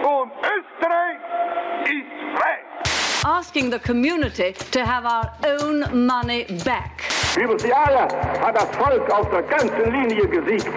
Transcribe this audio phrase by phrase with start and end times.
[0.00, 1.17] Und Österreich
[1.85, 2.59] ist frei.
[3.23, 7.03] asking the community to have our own money back.
[7.37, 8.07] Über die Jahre
[8.41, 10.69] hat das Volk auf der ganzen Linie gesiegt.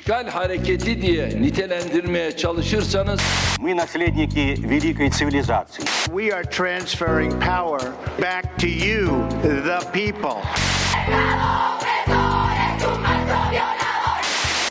[0.00, 3.20] işgal hareketi diye nitelendirmeye çalışırsanız
[3.60, 5.84] Мы наследники великой цивилизации.
[6.10, 7.80] We are transferring power
[8.20, 10.42] back to you, the people.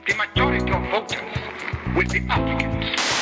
[0.08, 1.22] The majority of voters
[1.96, 3.20] will be Africans.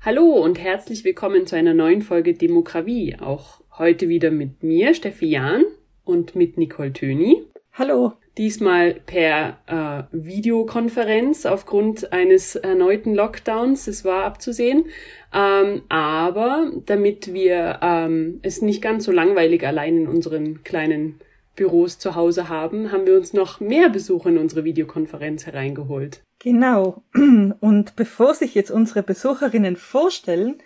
[0.00, 3.16] Hallo und herzlich willkommen zu einer neuen Folge Demokratie.
[3.18, 5.64] Auch heute wieder mit mir, Steffi Jahn,
[6.04, 7.42] und mit Nicole Töni.
[7.72, 8.12] Hallo.
[8.36, 13.86] Diesmal per äh, Videokonferenz aufgrund eines erneuten Lockdowns.
[13.86, 14.86] Es war abzusehen.
[15.32, 21.20] Ähm, aber damit wir ähm, es nicht ganz so langweilig allein in unseren kleinen
[21.54, 26.22] Büros zu Hause haben, haben wir uns noch mehr Besucher in unsere Videokonferenz hereingeholt.
[26.38, 27.02] Genau.
[27.60, 30.56] Und bevor sich jetzt unsere Besucherinnen vorstellen,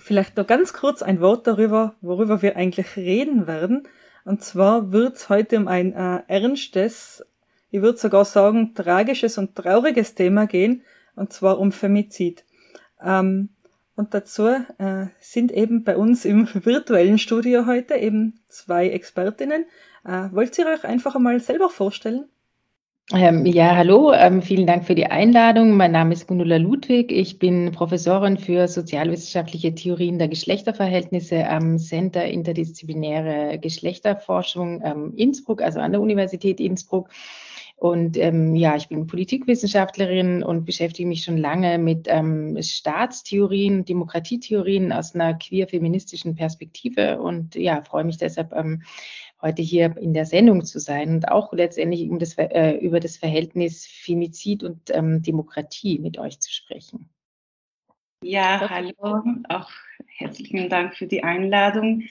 [0.00, 3.86] vielleicht noch ganz kurz ein Wort darüber, worüber wir eigentlich reden werden.
[4.24, 7.24] Und zwar wird es heute um ein äh, ernstes,
[7.70, 10.82] ich würde sogar sagen, tragisches und trauriges Thema gehen,
[11.14, 12.44] und zwar um Femizid.
[13.02, 13.50] Ähm,
[13.96, 19.66] und dazu äh, sind eben bei uns im virtuellen Studio heute eben zwei Expertinnen.
[20.04, 22.28] Äh, wollt ihr euch einfach einmal selber vorstellen?
[23.12, 25.76] Ähm, ja, hallo, ähm, vielen Dank für die Einladung.
[25.76, 27.12] Mein Name ist Gunula Ludwig.
[27.12, 35.80] Ich bin Professorin für sozialwissenschaftliche Theorien der Geschlechterverhältnisse am Center Interdisziplinäre Geschlechterforschung ähm, Innsbruck, also
[35.80, 37.10] an der Universität Innsbruck.
[37.76, 44.92] Und ähm, ja, ich bin Politikwissenschaftlerin und beschäftige mich schon lange mit ähm, Staatstheorien, Demokratietheorien
[44.92, 48.82] aus einer queer-feministischen Perspektive und ja, freue mich deshalb, ähm,
[49.44, 53.18] heute hier in der Sendung zu sein und auch letztendlich um das, äh, über das
[53.18, 57.10] Verhältnis Femizid und ähm, Demokratie mit euch zu sprechen.
[58.22, 59.70] Ja, hallo, auch
[60.16, 62.04] herzlichen Dank für die Einladung.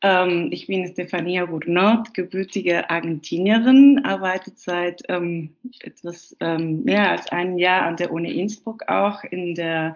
[0.00, 7.58] Ähm, ich bin Stefania Gournot, gebürtige Argentinierin, arbeite seit ähm, etwas ähm, mehr als einem
[7.58, 9.94] Jahr an der Uni Innsbruck auch in der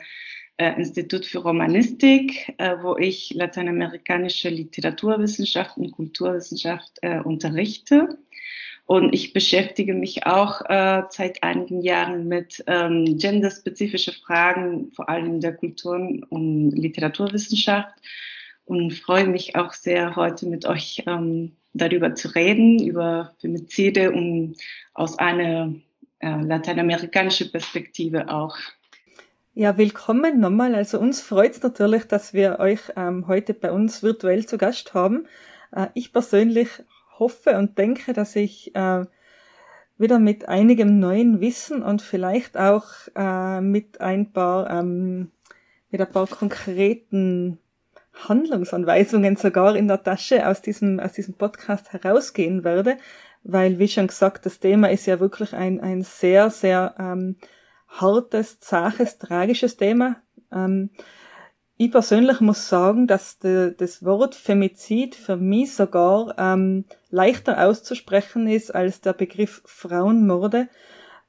[0.56, 8.19] äh, Institut für Romanistik, äh, wo ich lateinamerikanische Literaturwissenschaft und Kulturwissenschaft äh, unterrichte.
[8.87, 15.41] Und ich beschäftige mich auch äh, seit einigen Jahren mit ähm, genderspezifische Fragen, vor allem
[15.41, 17.94] der Kultur- und Literaturwissenschaft.
[18.66, 24.56] Und freue mich auch sehr, heute mit euch ähm, darüber zu reden, über Femizide und
[24.93, 25.75] aus einer
[26.20, 28.56] äh, lateinamerikanischen Perspektive auch.
[29.56, 30.75] Ja, willkommen nochmal.
[30.75, 34.94] Also uns freut es natürlich, dass wir euch ähm, heute bei uns virtuell zu Gast
[34.94, 35.28] haben.
[35.70, 36.69] Äh, ich persönlich
[37.20, 39.04] hoffe und denke, dass ich äh,
[39.97, 45.31] wieder mit einigem neuen Wissen und vielleicht auch äh, mit ein paar ähm,
[45.88, 47.59] mit ein paar konkreten
[48.12, 52.97] Handlungsanweisungen sogar in der Tasche aus diesem aus diesem Podcast herausgehen werde,
[53.44, 57.37] weil wie schon gesagt, das Thema ist ja wirklich ein ein sehr sehr ähm,
[58.00, 60.16] hartes, zaches, tragisches Thema.
[60.53, 60.91] Ähm,
[61.77, 68.47] ich persönlich muss sagen, dass de, das Wort Femizid für mich sogar ähm, leichter auszusprechen
[68.47, 70.69] ist als der Begriff Frauenmorde.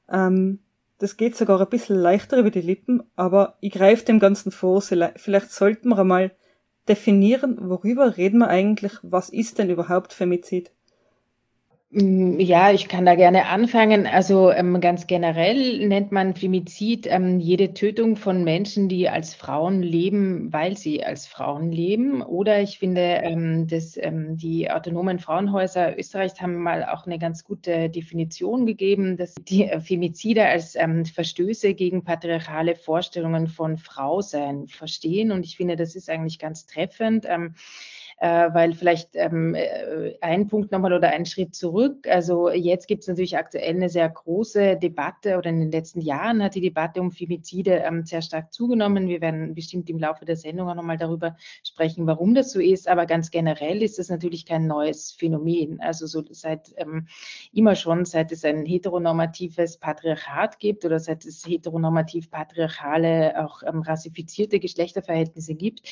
[0.08, 0.60] Ähm,
[0.98, 4.80] das geht sogar ein bisschen leichter über die Lippen, aber ich greife dem Ganzen vor.
[4.80, 6.30] Vielleicht sollten wir einmal
[6.88, 10.70] definieren, worüber reden wir eigentlich, was ist denn überhaupt Femizid?
[11.98, 14.06] Ja, ich kann da gerne anfangen.
[14.06, 19.82] Also ähm, ganz generell nennt man Femizid ähm, jede Tötung von Menschen, die als Frauen
[19.82, 22.20] leben, weil sie als Frauen leben.
[22.20, 27.44] Oder ich finde, ähm, dass ähm, die autonomen Frauenhäuser Österreichs haben mal auch eine ganz
[27.44, 34.66] gute Definition gegeben, dass die äh, Femizide als ähm, Verstöße gegen patriarchale Vorstellungen von Frausein
[34.68, 35.32] verstehen.
[35.32, 37.26] Und ich finde, das ist eigentlich ganz treffend.
[38.18, 42.08] Äh, weil vielleicht ähm, äh, ein Punkt nochmal oder einen Schritt zurück.
[42.08, 46.42] Also jetzt gibt es natürlich aktuell eine sehr große Debatte oder in den letzten Jahren
[46.42, 49.08] hat die Debatte um Femizide ähm, sehr stark zugenommen.
[49.08, 52.88] Wir werden bestimmt im Laufe der Sendung auch nochmal darüber sprechen, warum das so ist.
[52.88, 55.82] Aber ganz generell ist das natürlich kein neues Phänomen.
[55.82, 57.08] Also so seit ähm,
[57.52, 63.82] immer schon, seit es ein heteronormatives Patriarchat gibt oder seit es heteronormativ patriarchale, auch ähm,
[63.82, 65.82] rassifizierte Geschlechterverhältnisse gibt,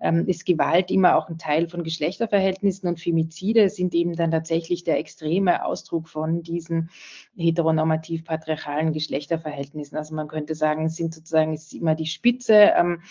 [0.00, 4.84] ähm, ist Gewalt immer auch ein Teil von Geschlechterverhältnissen und Femizide sind eben dann tatsächlich
[4.84, 6.90] der extreme Ausdruck von diesen
[7.36, 9.96] heteronormativ patriarchalen Geschlechterverhältnissen.
[9.96, 13.02] Also man könnte sagen, es sind sozusagen ist immer die Spitze ähm,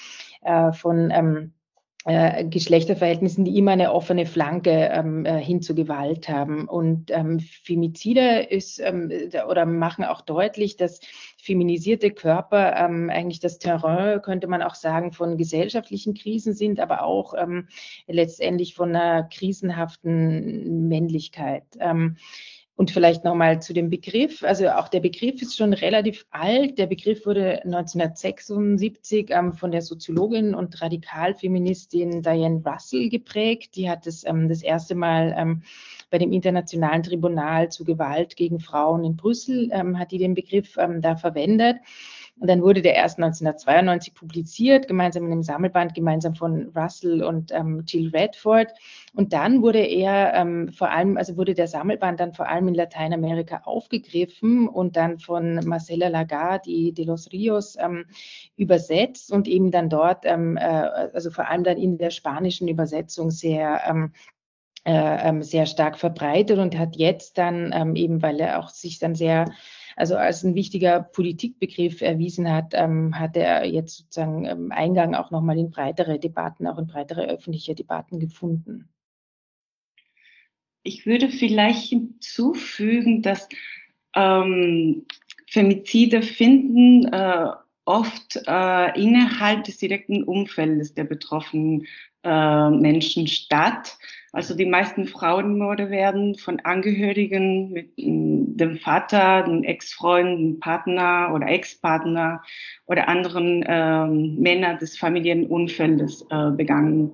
[0.42, 1.57] äh, von ähm, äh,
[2.08, 6.70] Geschlechterverhältnissen, die immer eine offene Flanke ähm, äh, hin zu Gewalt haben.
[6.70, 9.12] Und ähm, Femizide ist ähm,
[9.50, 11.02] oder machen auch deutlich, dass
[11.38, 17.04] feminisierte Körper ähm, eigentlich das Terrain, könnte man auch sagen, von gesellschaftlichen Krisen sind, aber
[17.04, 17.68] auch ähm,
[18.08, 21.66] letztendlich von einer krisenhaften Männlichkeit.
[22.78, 24.44] Und vielleicht nochmal zu dem Begriff.
[24.44, 26.78] Also auch der Begriff ist schon relativ alt.
[26.78, 33.76] Der Begriff wurde 1976 ähm, von der Soziologin und Radikalfeministin Diane Russell geprägt.
[33.76, 35.64] Die hat es ähm, das erste Mal ähm,
[36.12, 40.78] bei dem Internationalen Tribunal zu Gewalt gegen Frauen in Brüssel, ähm, hat die den Begriff
[40.78, 41.78] ähm, da verwendet.
[42.40, 47.52] Und dann wurde der erst 1992 publiziert, gemeinsam in einem Sammelband, gemeinsam von Russell und
[47.52, 48.74] ähm, Jill Redford.
[49.14, 52.76] Und dann wurde er ähm, vor allem, also wurde der Sammelband dann vor allem in
[52.76, 58.06] Lateinamerika aufgegriffen und dann von Marcela Lagarde de los Rios ähm,
[58.56, 63.32] übersetzt und eben dann dort, ähm, äh, also vor allem dann in der spanischen Übersetzung
[63.32, 64.12] sehr ähm,
[64.86, 69.16] äh, ähm, sehr stark verbreitet und hat jetzt dann eben, weil er auch sich dann
[69.16, 69.52] sehr
[69.98, 75.32] also als ein wichtiger Politikbegriff erwiesen hat, ähm, hat er jetzt sozusagen ähm, Eingang auch
[75.32, 78.88] nochmal in breitere Debatten, auch in breitere öffentliche Debatten gefunden.
[80.84, 83.50] Ich würde vielleicht hinzufügen, dass
[84.16, 85.08] ähm,
[85.50, 87.48] Femizide finden äh,
[87.86, 91.88] oft äh, innerhalb des direkten Umfeldes der betroffenen
[92.24, 93.98] äh, Menschen statt.
[94.34, 101.48] Also die meisten Frauenmorde werden von Angehörigen mit dem Vater, dem Ex-Freund, dem Partner oder
[101.48, 102.44] Ex-Partner
[102.86, 107.14] oder anderen ähm, Männern des Familienumfeldes äh, begangen.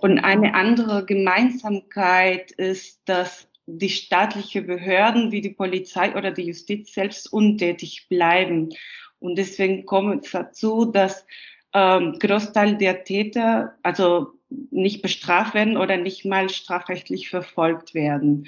[0.00, 6.94] Und eine andere Gemeinsamkeit ist, dass die staatlichen Behörden wie die Polizei oder die Justiz
[6.94, 8.70] selbst untätig bleiben.
[9.18, 11.26] Und deswegen kommt es dazu, dass
[11.74, 18.46] ähm, Großteil der Täter, also nicht bestraft werden oder nicht mal strafrechtlich verfolgt werden.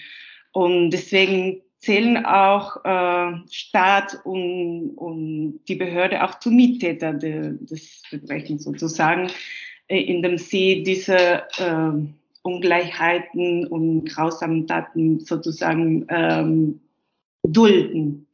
[0.52, 8.02] Und deswegen zählen auch äh, Staat und, und die Behörde auch zu Mittäter de, des
[8.08, 9.30] Verbrechens sozusagen,
[9.88, 11.92] äh, indem sie diese äh,
[12.42, 16.80] Ungleichheiten und grausamen Taten sozusagen ähm,
[17.42, 18.26] dulden.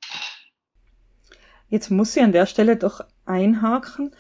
[1.69, 4.13] Jetzt muss ich an der Stelle doch einhaken,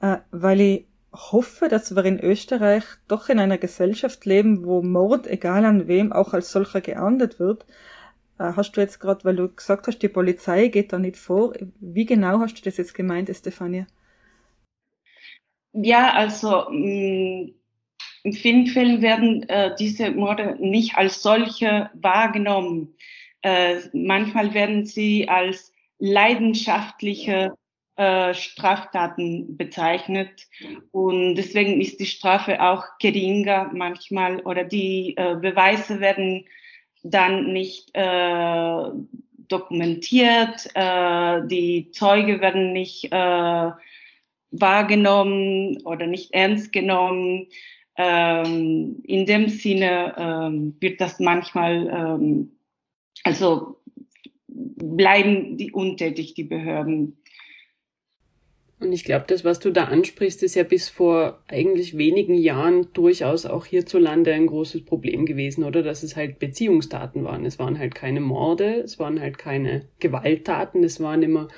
[0.00, 5.26] äh, weil ich hoffe, dass wir in Österreich doch in einer Gesellschaft leben, wo Mord,
[5.26, 7.64] egal an wem, auch als solcher geahndet wird.
[8.38, 11.54] Äh, hast du jetzt gerade, weil du gesagt hast, die Polizei geht da nicht vor,
[11.80, 13.86] wie genau hast du das jetzt gemeint, Stefania?
[15.72, 17.54] Ja, also mm,
[18.24, 22.96] in vielen Fällen werden äh, diese Morde nicht als solche wahrgenommen.
[23.42, 27.52] Äh, manchmal werden sie als leidenschaftliche
[27.96, 30.48] äh, Straftaten bezeichnet.
[30.90, 36.44] Und deswegen ist die Strafe auch geringer manchmal oder die äh, Beweise werden
[37.02, 38.90] dann nicht äh,
[39.48, 43.70] dokumentiert, äh, die Zeuge werden nicht äh,
[44.50, 47.46] wahrgenommen oder nicht ernst genommen.
[47.96, 52.56] Ähm, in dem Sinne ähm, wird das manchmal, ähm,
[53.22, 53.76] also
[54.48, 57.18] bleiben die untätig, die Behörden.
[58.80, 62.88] Und ich glaube, das, was du da ansprichst, ist ja bis vor eigentlich wenigen Jahren
[62.92, 65.82] durchaus auch hierzulande ein großes Problem gewesen, oder?
[65.82, 67.46] Dass es halt Beziehungstaten waren.
[67.46, 71.48] Es waren halt keine Morde, es waren halt keine Gewalttaten, es waren immer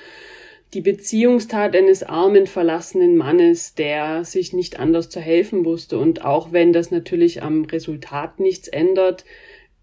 [0.74, 5.98] die Beziehungstat eines armen, verlassenen Mannes, der sich nicht anders zu helfen wusste.
[5.98, 9.24] Und auch wenn das natürlich am Resultat nichts ändert,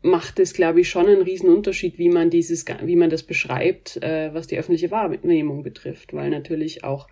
[0.04, 3.98] macht es, glaube ich, schon einen riesen Unterschied, wie man dieses, wie man das beschreibt,
[4.04, 7.08] äh, was die öffentliche Wahrnehmung betrifft, weil natürlich auch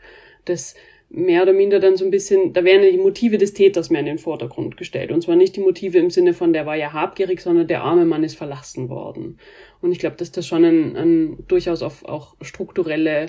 [0.45, 0.75] das
[1.09, 4.05] mehr oder minder dann so ein bisschen, da werden die Motive des Täters mehr in
[4.05, 5.11] den Vordergrund gestellt.
[5.11, 8.05] Und zwar nicht die Motive im Sinne von, der war ja habgierig, sondern der arme
[8.05, 9.37] Mann ist verlassen worden.
[9.81, 13.27] Und ich glaube, dass das schon ein, ein durchaus auf auch strukturelle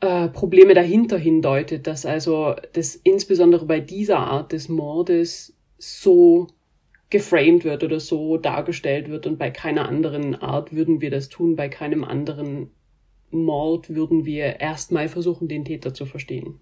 [0.00, 6.48] äh, Probleme dahinter hindeutet, dass also das insbesondere bei dieser Art des Mordes so
[7.10, 11.56] geframed wird oder so dargestellt wird und bei keiner anderen Art würden wir das tun,
[11.56, 12.70] bei keinem anderen
[13.30, 16.60] Mord würden wir erstmal versuchen, den Täter zu verstehen.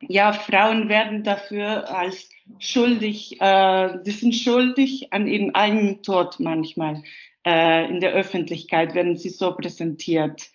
[0.00, 7.02] Ja, Frauen werden dafür als schuldig, äh, die sind schuldig an ihrem eigenen Tod manchmal.
[7.46, 10.50] Äh, in der Öffentlichkeit werden sie so präsentiert.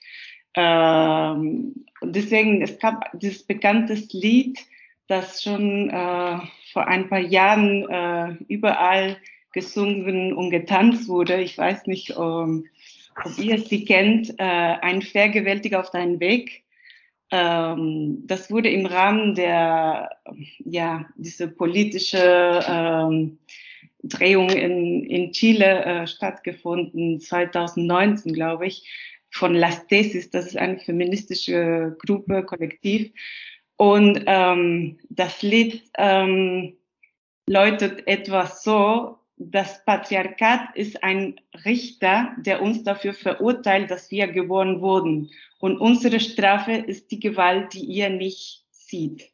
[0.53, 4.59] Ähm, deswegen, es gab dieses bekanntes Lied,
[5.11, 6.37] das schon äh,
[6.71, 9.17] vor ein paar Jahren äh, überall
[9.51, 11.41] gesungen und getanzt wurde.
[11.41, 12.65] Ich weiß nicht, um,
[13.25, 14.29] ob ihr sie kennt.
[14.39, 16.63] Äh, ein Vergewaltiger auf deinen Weg.
[17.29, 20.17] ähm, das wurde im Rahmen der,
[20.59, 23.37] ja, diese politische ähm,
[24.03, 28.87] Drehung in, in Chile äh, stattgefunden, 2019, glaube ich,
[29.29, 33.11] von Las Tesis, das ist eine feministische Gruppe, Kollektiv.
[33.81, 36.77] Und ähm, das Lied ähm,
[37.47, 44.81] läutet etwas so, das Patriarchat ist ein Richter, der uns dafür verurteilt, dass wir geboren
[44.81, 45.31] wurden.
[45.57, 49.31] Und unsere Strafe ist die Gewalt, die ihr nicht sieht.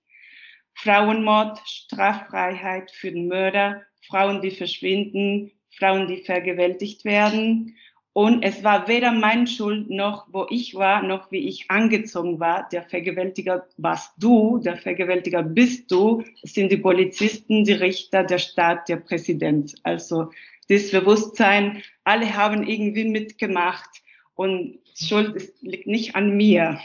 [0.76, 7.76] Frauenmord, Straffreiheit für den Mörder, Frauen, die verschwinden, Frauen, die vergewaltigt werden.
[8.18, 12.68] Und es war weder meine Schuld noch, wo ich war, noch wie ich angezogen war.
[12.72, 16.24] Der Vergewaltiger warst du, der Vergewaltiger bist du.
[16.42, 19.76] Es sind die Polizisten, die Richter, der Staat, der Präsident.
[19.84, 20.32] Also
[20.68, 24.02] das Bewusstsein, alle haben irgendwie mitgemacht
[24.34, 26.80] und Schuld ist, liegt nicht an mir.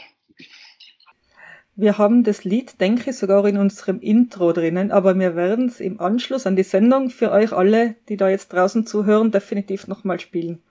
[1.75, 5.79] Wir haben das Lied, denke ich, sogar in unserem Intro drinnen, aber wir werden es
[5.79, 10.19] im Anschluss an die Sendung für euch alle, die da jetzt draußen zuhören, definitiv nochmal
[10.19, 10.61] spielen.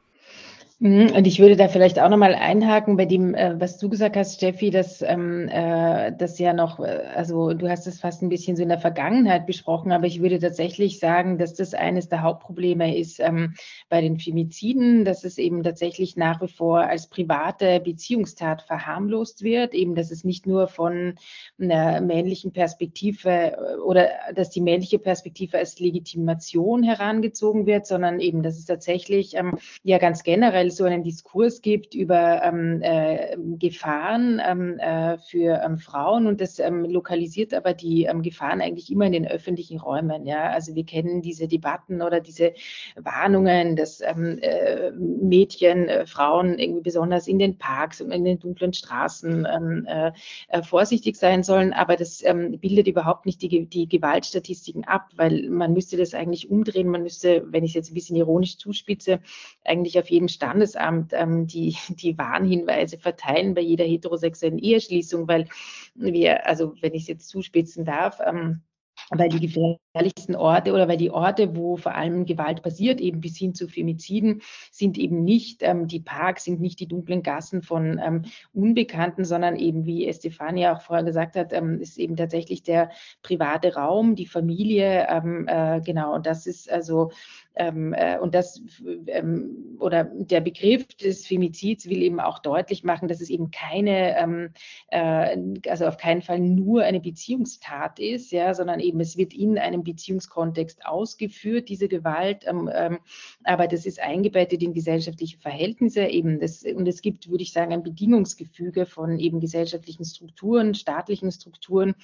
[0.84, 4.16] Mhm, und ich würde da vielleicht auch nochmal einhaken bei dem, äh, was du gesagt
[4.16, 8.28] hast, Steffi, dass ähm, äh, das ja noch, äh, also du hast es fast ein
[8.28, 12.22] bisschen so in der Vergangenheit besprochen, aber ich würde tatsächlich sagen, dass das eines der
[12.22, 13.54] Hauptprobleme ist ähm,
[13.88, 19.74] bei den Femiziden, dass es eben tatsächlich nach wie vor als private Beziehungstat verharmlost wird,
[19.74, 21.14] eben dass es nicht nur von
[21.60, 28.58] einer männlichen Perspektive oder dass die männliche Perspektive als Legitimation herangezogen wird, sondern eben, dass
[28.58, 34.78] es tatsächlich ähm, ja ganz generell so einen Diskurs gibt über ähm, äh, Gefahren ähm,
[34.78, 39.26] äh, für ähm, Frauen und das ähm, lokalisiert aber die Gefahren eigentlich immer in den
[39.26, 40.26] öffentlichen Räumen.
[40.26, 40.50] Ja?
[40.50, 42.54] Also wir kennen diese Debatten oder diese
[42.96, 48.72] Warnungen, dass äh, Mädchen, äh, Frauen irgendwie besonders in den Parks und in den dunklen
[48.72, 49.44] Straßen
[49.86, 50.12] äh,
[50.48, 52.22] äh, vorsichtig sein sollen, aber das
[52.60, 57.44] bildet überhaupt nicht die, die Gewaltstatistiken ab, weil man müsste das eigentlich umdrehen, man müsste,
[57.46, 59.20] wenn ich es jetzt ein bisschen ironisch zuspitze,
[59.64, 65.48] eigentlich auf jedem Stand Standesamt ähm, die, die Warnhinweise verteilen bei jeder heterosexuellen Eheschließung, weil
[65.94, 68.62] wir, also wenn ich es jetzt zuspitzen darf, ähm,
[69.10, 73.36] weil die gefährlichsten Orte oder weil die Orte, wo vor allem Gewalt passiert, eben bis
[73.36, 78.00] hin zu Femiziden, sind eben nicht ähm, die Parks, sind nicht die dunklen Gassen von
[78.02, 82.90] ähm, Unbekannten, sondern eben, wie Estefania auch vorher gesagt hat, ähm, ist eben tatsächlich der
[83.22, 86.14] private Raum, die Familie, ähm, äh, genau.
[86.14, 87.10] Und das ist also
[87.54, 88.62] ähm, äh, und das
[89.06, 94.16] ähm, oder der Begriff des Femizids will eben auch deutlich machen, dass es eben keine,
[94.18, 94.50] ähm,
[94.88, 95.36] äh,
[95.68, 99.82] also auf keinen Fall nur eine Beziehungstat ist, ja, sondern eben es wird in einem
[99.82, 102.98] Beziehungskontext ausgeführt, diese Gewalt, ähm, ähm,
[103.44, 106.40] aber das ist eingebettet in gesellschaftliche Verhältnisse eben.
[106.40, 111.94] Das, und es gibt, würde ich sagen, ein Bedingungsgefüge von eben gesellschaftlichen Strukturen, staatlichen Strukturen,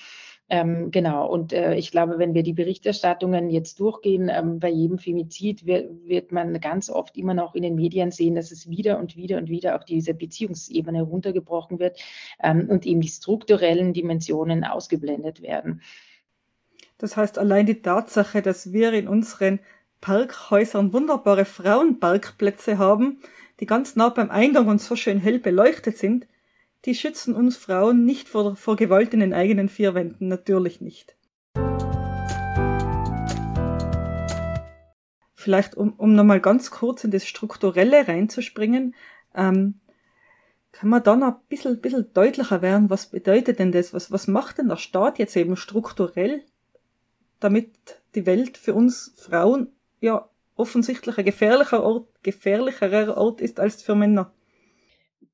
[0.50, 4.98] ähm, genau, und äh, ich glaube, wenn wir die Berichterstattungen jetzt durchgehen, ähm, bei jedem
[4.98, 8.98] Femizid wird, wird, man ganz oft immer noch in den Medien sehen, dass es wieder
[8.98, 11.98] und wieder und wieder auf diese Beziehungsebene runtergebrochen wird
[12.42, 15.82] ähm, und eben die strukturellen Dimensionen ausgeblendet werden.
[16.96, 19.60] Das heißt, allein die Tatsache, dass wir in unseren
[20.00, 23.20] Parkhäusern wunderbare Frauenparkplätze haben,
[23.60, 26.26] die ganz nah beim Eingang und so schön hell beleuchtet sind,
[26.84, 31.16] die schützen uns Frauen nicht vor, vor Gewalt in den eigenen vier Wänden, natürlich nicht.
[35.34, 38.94] Vielleicht, um, um nochmal ganz kurz in das Strukturelle reinzuspringen,
[39.34, 39.80] ähm,
[40.72, 43.94] kann man dann ein bisschen, bisschen deutlicher werden, was bedeutet denn das?
[43.94, 46.42] Was, was macht denn der Staat jetzt eben strukturell,
[47.40, 47.70] damit
[48.14, 53.94] die Welt für uns Frauen ja offensichtlich ein gefährlicher Ort, gefährlicherer Ort ist als für
[53.94, 54.32] Männer?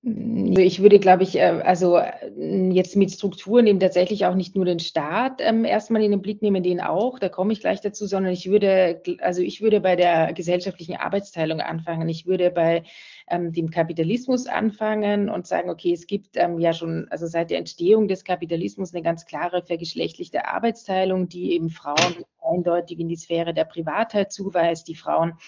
[0.07, 4.67] Ich würde, glaube ich, äh, also äh, jetzt mit Strukturen eben tatsächlich auch nicht nur
[4.67, 8.07] den Staat ähm, erstmal in den Blick nehmen, den auch, da komme ich gleich dazu,
[8.07, 12.07] sondern ich würde, also ich würde bei der gesellschaftlichen Arbeitsteilung anfangen.
[12.11, 12.83] Ich würde bei
[13.31, 17.59] ähm, dem Kapitalismus anfangen und sagen, okay, es gibt ähm, ja schon, also seit der
[17.59, 23.55] Entstehung des Kapitalismus eine ganz klare vergeschlechtlichte Arbeitsteilung, die eben Frauen eindeutig in die Sphäre
[23.55, 25.39] der Privatheit zuweist, die Frauen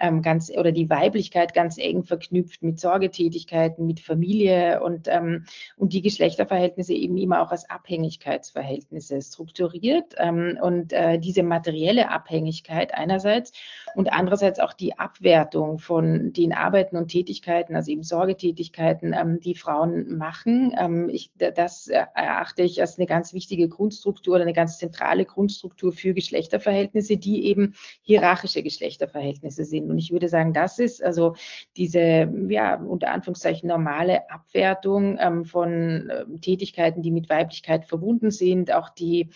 [0.00, 5.44] ähm, ganz oder die Weiblichkeit ganz eng verknüpft mit Sorgetätigkeiten, mit Familie und, ähm,
[5.76, 10.14] und die Geschlechterverhältnisse eben immer auch als Abhängigkeitsverhältnisse strukturiert.
[10.18, 13.52] Ähm, und äh, diese materielle Abhängigkeit einerseits
[13.94, 19.54] und andererseits auch die Abwertung von den Arbeiten und Tätigkeiten, also eben Sorgetätigkeiten, ähm, die
[19.54, 20.74] Frauen machen.
[20.78, 25.92] Ähm, ich, das erachte ich als eine ganz wichtige Grundstruktur oder eine ganz zentrale Grundstruktur
[25.92, 31.34] für Geschlechterverhältnisse, die eben hierarchische Geschlechterverhältnisse sind Und ich würde sagen, das ist also
[31.76, 38.72] diese, ja, unter Anführungszeichen normale Abwertung ähm, von ähm, Tätigkeiten, die mit Weiblichkeit verbunden sind,
[38.72, 39.30] auch die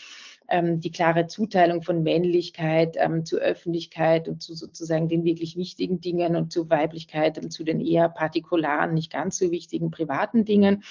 [0.48, 6.00] ähm, die klare Zuteilung von Männlichkeit ähm, zur Öffentlichkeit und zu sozusagen den wirklich wichtigen
[6.00, 10.82] Dingen und zu Weiblichkeit und zu den eher partikularen, nicht ganz so wichtigen privaten Dingen.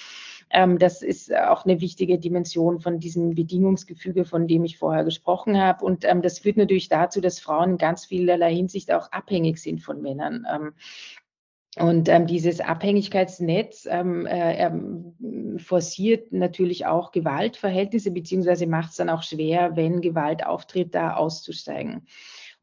[0.50, 5.60] Ähm, das ist auch eine wichtige Dimension von diesem Bedingungsgefüge, von dem ich vorher gesprochen
[5.60, 5.84] habe.
[5.84, 9.80] Und ähm, das führt natürlich dazu, dass Frauen in ganz vielerlei Hinsicht auch abhängig sind
[9.80, 10.46] von Männern.
[10.52, 10.72] Ähm,
[11.76, 19.10] und ähm, dieses Abhängigkeitsnetz ähm, äh, ähm, forciert natürlich auch Gewaltverhältnisse, beziehungsweise macht es dann
[19.10, 22.06] auch schwer, wenn Gewalt auftritt, da auszusteigen.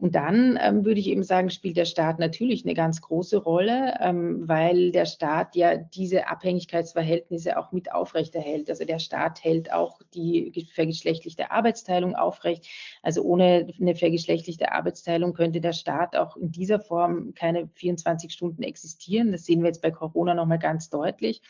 [0.01, 3.93] Und dann ähm, würde ich eben sagen, spielt der Staat natürlich eine ganz große Rolle,
[3.99, 8.67] ähm, weil der Staat ja diese Abhängigkeitsverhältnisse auch mit aufrechterhält.
[8.71, 12.65] Also der Staat hält auch die vergeschlechtlichte Arbeitsteilung aufrecht.
[13.03, 18.63] Also ohne eine vergeschlechtlichte Arbeitsteilung könnte der Staat auch in dieser Form keine 24 Stunden
[18.63, 19.31] existieren.
[19.31, 21.43] Das sehen wir jetzt bei Corona nochmal ganz deutlich.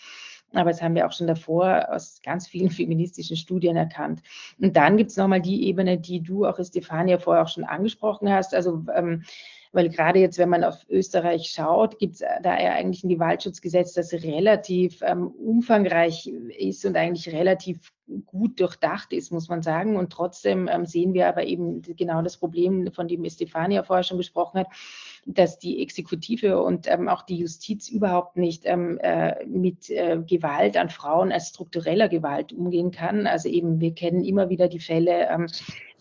[0.54, 4.22] Aber das haben wir auch schon davor aus ganz vielen feministischen Studien erkannt.
[4.60, 8.30] Und dann gibt es nochmal die Ebene, die du auch, Stefania, vorher auch schon angesprochen
[8.30, 8.54] hast.
[8.54, 9.24] Also ähm,
[9.74, 13.94] weil gerade jetzt, wenn man auf Österreich schaut, gibt es da ja eigentlich ein Gewaltschutzgesetz,
[13.94, 17.94] das relativ ähm, umfangreich ist und eigentlich relativ
[18.26, 19.96] gut durchdacht ist, muss man sagen.
[19.96, 24.18] Und trotzdem ähm, sehen wir aber eben genau das Problem, von dem Stefania vorher schon
[24.18, 24.68] gesprochen hat,
[25.26, 30.78] dass die Exekutive und ähm, auch die Justiz überhaupt nicht ähm, äh, mit äh, Gewalt
[30.78, 33.28] an Frauen als struktureller Gewalt umgehen kann.
[33.28, 35.48] Also eben, wir kennen immer wieder die Fälle, ähm,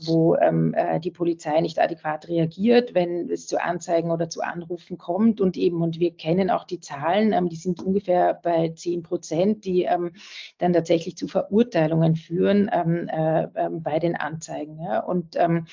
[0.06, 4.98] wo ähm, äh, die Polizei nicht adäquat reagiert, wenn es zu Anzeigen oder zu Anrufen
[4.98, 5.40] kommt.
[5.40, 9.64] Und eben, und wir kennen auch die Zahlen, ähm, die sind ungefähr bei 10 Prozent,
[9.64, 10.12] die ähm,
[10.58, 14.80] dann tatsächlich zu Verurteilungen führen ähm, äh, ähm, bei den Anzeigen.
[14.80, 15.00] Ja?
[15.00, 15.66] Und ähm,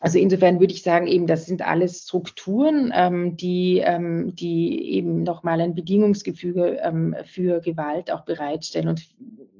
[0.00, 5.22] also insofern würde ich sagen, eben das sind alles Strukturen, ähm, die, ähm, die eben
[5.22, 8.88] nochmal ein Bedingungsgefüge ähm, für Gewalt auch bereitstellen.
[8.88, 9.08] Und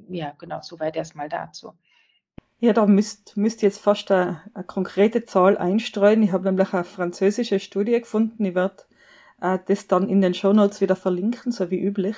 [0.09, 1.73] ja, genau, soweit erstmal dazu.
[2.59, 6.23] Ja, da müsst, müsst jetzt fast eine, eine konkrete Zahl einstreuen.
[6.23, 8.45] Ich habe nämlich eine französische Studie gefunden.
[8.45, 8.85] Ich werde
[9.41, 12.17] äh, das dann in den Show Notes wieder verlinken, so wie üblich.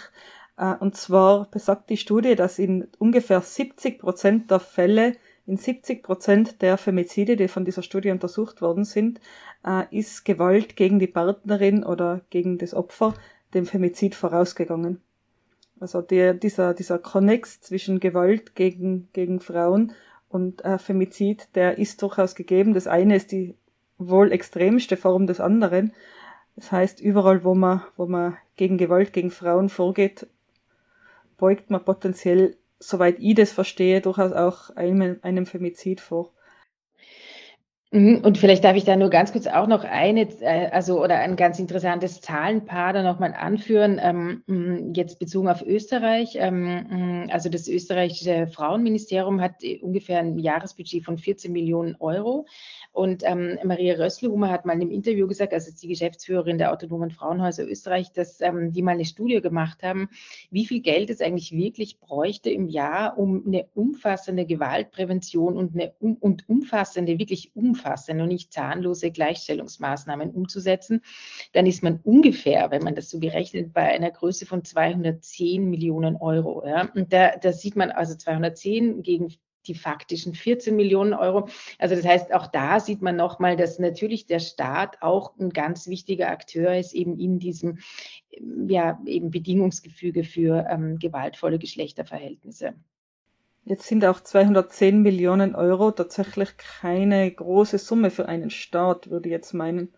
[0.58, 5.14] Äh, und zwar besagt die Studie, dass in ungefähr 70 Prozent der Fälle
[5.46, 9.20] in 70 Prozent der Femizide, die von dieser Studie untersucht worden sind,
[9.64, 13.14] äh, ist Gewalt gegen die Partnerin oder gegen das Opfer
[13.54, 15.00] dem Femizid vorausgegangen.
[15.80, 19.92] Also der, dieser, dieser Konnex zwischen Gewalt gegen, gegen Frauen
[20.28, 22.74] und äh, Femizid, der ist durchaus gegeben.
[22.74, 23.54] Das eine ist die
[23.96, 25.92] wohl extremste Form des anderen.
[26.56, 30.26] Das heißt, überall, wo man, wo man gegen Gewalt gegen Frauen vorgeht,
[31.38, 36.32] beugt man potenziell soweit ich das verstehe, durchaus auch einem, einem Femizid vor.
[37.90, 41.20] Mhm, und vielleicht darf ich da nur ganz kurz auch noch eine, äh, also oder
[41.20, 46.36] ein ganz interessantes Zahlenpaar da nochmal anführen, ähm, mm, jetzt bezogen auf Österreich.
[46.38, 52.44] Ähm, mm, also das österreichische Frauenministerium hat äh, ungefähr ein Jahresbudget von 14 Millionen Euro.
[52.92, 57.10] Und ähm, Maria Rössler-Hummer hat mal in einem Interview gesagt, also die Geschäftsführerin der Autonomen
[57.10, 60.10] Frauenhäuser Österreich, dass ähm, die mal eine Studie gemacht haben,
[60.50, 65.94] wie viel Geld es eigentlich wirklich bräuchte im Jahr, um eine umfassende Gewaltprävention und eine
[66.00, 71.02] um, und umfassende, wirklich umfassende und nicht zahnlose Gleichstellungsmaßnahmen umzusetzen.
[71.52, 76.16] Dann ist man ungefähr, wenn man das so berechnet, bei einer Größe von 210 Millionen
[76.16, 76.66] Euro.
[76.66, 76.88] Ja?
[76.94, 79.32] Und da, da sieht man also 210 gegen
[79.68, 81.48] die faktischen 14 Millionen Euro.
[81.78, 85.86] Also das heißt, auch da sieht man nochmal, dass natürlich der Staat auch ein ganz
[85.86, 87.78] wichtiger Akteur ist, eben in diesem
[88.66, 92.74] ja, eben Bedingungsgefüge für ähm, gewaltvolle Geschlechterverhältnisse.
[93.68, 99.32] Jetzt sind auch 210 Millionen Euro tatsächlich keine große Summe für einen Staat, würde ich
[99.32, 99.92] jetzt meinen.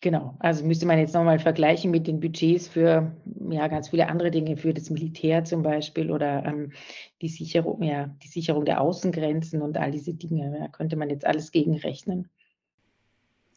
[0.00, 3.14] Genau, also müsste man jetzt nochmal vergleichen mit den Budgets für
[3.50, 6.72] ja, ganz viele andere Dinge, für das Militär zum Beispiel oder ähm,
[7.20, 10.56] die, Sicherung, ja, die Sicherung der Außengrenzen und all diese Dinge.
[10.58, 12.30] Ja, könnte man jetzt alles gegenrechnen.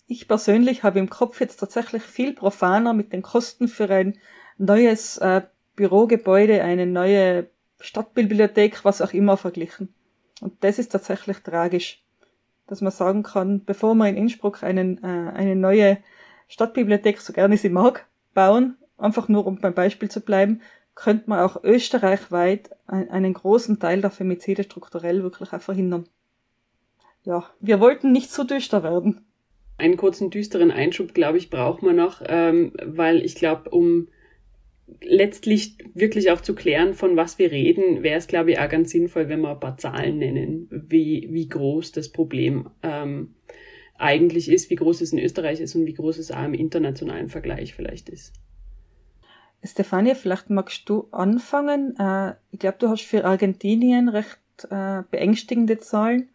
[0.07, 4.17] Ich persönlich habe im Kopf jetzt tatsächlich viel profaner mit den Kosten für ein
[4.57, 5.43] neues äh,
[5.77, 7.47] Bürogebäude, eine neue
[7.79, 9.93] Stadtbibliothek, was auch immer verglichen.
[10.41, 12.03] Und das ist tatsächlich tragisch,
[12.67, 15.97] dass man sagen kann, bevor man in Innsbruck einen, äh, eine neue
[16.47, 20.61] Stadtbibliothek, so gerne sie mag, bauen, einfach nur um beim Beispiel zu bleiben,
[20.95, 26.07] könnte man auch österreichweit einen großen Teil der Femizide strukturell wirklich auch verhindern.
[27.23, 29.25] Ja, wir wollten nicht so düster werden.
[29.77, 34.07] Einen kurzen düsteren Einschub, glaube ich, braucht man noch, ähm, weil ich glaube, um
[35.01, 38.91] letztlich wirklich auch zu klären, von was wir reden, wäre es, glaube ich, auch ganz
[38.91, 43.35] sinnvoll, wenn wir ein paar Zahlen nennen, wie, wie groß das Problem ähm,
[43.97, 47.29] eigentlich ist, wie groß es in Österreich ist und wie groß es auch im internationalen
[47.29, 48.33] Vergleich vielleicht ist.
[49.63, 51.95] Stefania, vielleicht magst du anfangen.
[51.97, 54.37] Äh, ich glaube, du hast für Argentinien recht
[54.69, 56.29] äh, beängstigende Zahlen.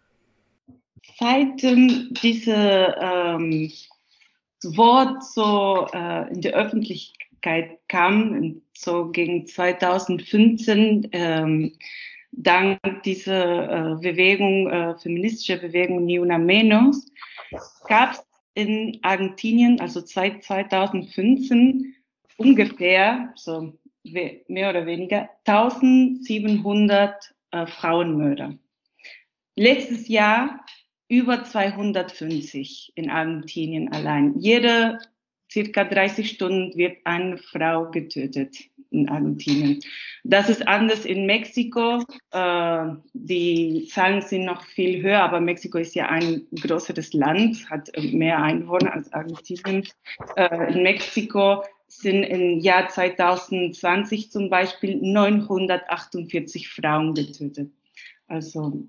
[1.18, 2.54] Seit ähm, diese
[3.00, 3.70] ähm,
[4.64, 7.19] Wort so äh, in der Öffentlichkeit
[7.88, 11.72] kam, so gegen 2015, ähm,
[12.32, 17.10] dank dieser äh, Bewegung, äh, feministische Bewegung Ni Una Menos,
[17.86, 18.24] gab es
[18.54, 21.94] in Argentinien, also seit 2015,
[22.36, 28.54] ungefähr, so mehr oder weniger, 1700 äh, Frauenmörder.
[29.56, 30.64] Letztes Jahr
[31.08, 34.38] über 250 in Argentinien allein.
[34.38, 34.98] Jede
[35.50, 38.56] circa 30 Stunden wird eine Frau getötet
[38.90, 39.80] in Argentinien.
[40.24, 42.04] Das ist anders in Mexiko.
[42.32, 47.90] Äh, die Zahlen sind noch viel höher, aber Mexiko ist ja ein größeres Land, hat
[48.12, 49.86] mehr Einwohner als Argentinien.
[50.36, 57.70] Äh, in Mexiko sind im Jahr 2020 zum Beispiel 948 Frauen getötet.
[58.28, 58.84] Also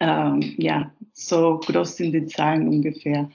[0.00, 3.30] ähm, ja, so groß sind die Zahlen ungefähr.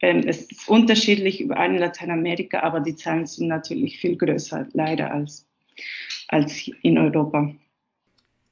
[0.00, 5.12] Ähm, es ist unterschiedlich überall in Lateinamerika, aber die Zahlen sind natürlich viel größer, leider,
[5.12, 5.46] als,
[6.28, 7.54] als in Europa.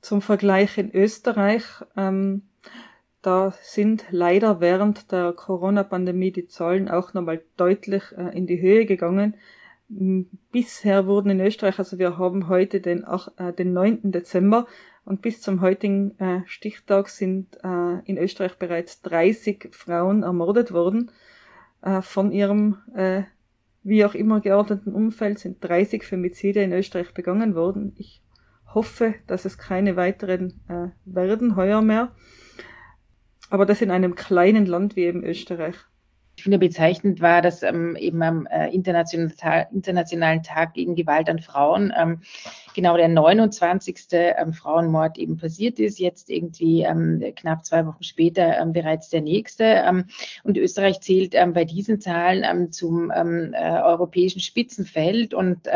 [0.00, 1.64] Zum Vergleich in Österreich,
[1.96, 2.42] ähm,
[3.22, 8.86] da sind leider während der Corona-Pandemie die Zahlen auch nochmal deutlich äh, in die Höhe
[8.86, 9.36] gegangen.
[9.88, 13.04] Bisher wurden in Österreich, also wir haben heute den,
[13.36, 14.10] äh, den 9.
[14.10, 14.66] Dezember,
[15.04, 21.10] und bis zum heutigen äh, Stichtag sind äh, in Österreich bereits 30 Frauen ermordet worden.
[21.82, 23.24] Äh, von ihrem äh,
[23.82, 27.92] wie auch immer geordneten Umfeld sind 30 Femizide in Österreich begangen worden.
[27.96, 28.22] Ich
[28.74, 32.14] hoffe, dass es keine weiteren äh, werden heuer mehr.
[33.50, 35.74] Aber das in einem kleinen Land wie eben Österreich.
[36.42, 41.38] Ich finde bezeichnend war, dass ähm, eben am äh, internationalen, internationalen Tag gegen Gewalt an
[41.38, 42.22] Frauen ähm,
[42.74, 43.96] genau der 29.
[44.10, 49.20] Ähm, Frauenmord eben passiert ist, jetzt irgendwie ähm, knapp zwei Wochen später ähm, bereits der
[49.20, 49.62] nächste.
[49.62, 50.06] Ähm,
[50.42, 55.68] und Österreich zählt bei diesen Zahlen zum äh, europäischen Spitzenfeld und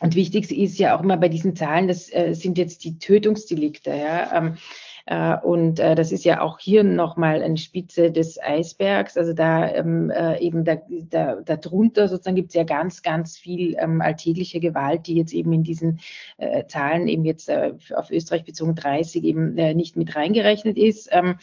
[0.00, 3.90] und wichtig ist ja auch immer bei diesen Zahlen, das äh, sind jetzt die Tötungsdelikte.
[3.90, 4.52] Ja?
[5.06, 9.16] Äh, und äh, das ist ja auch hier nochmal eine Spitze des Eisbergs.
[9.18, 10.76] Also da ähm, äh, eben da,
[11.10, 15.34] da, da drunter sozusagen gibt es ja ganz, ganz viel ähm, alltägliche Gewalt, die jetzt
[15.34, 16.00] eben in diesen
[16.38, 21.08] äh, Zahlen eben jetzt äh, auf Österreich bezogen 30 eben äh, nicht mit reingerechnet ist.
[21.12, 21.36] Ähm,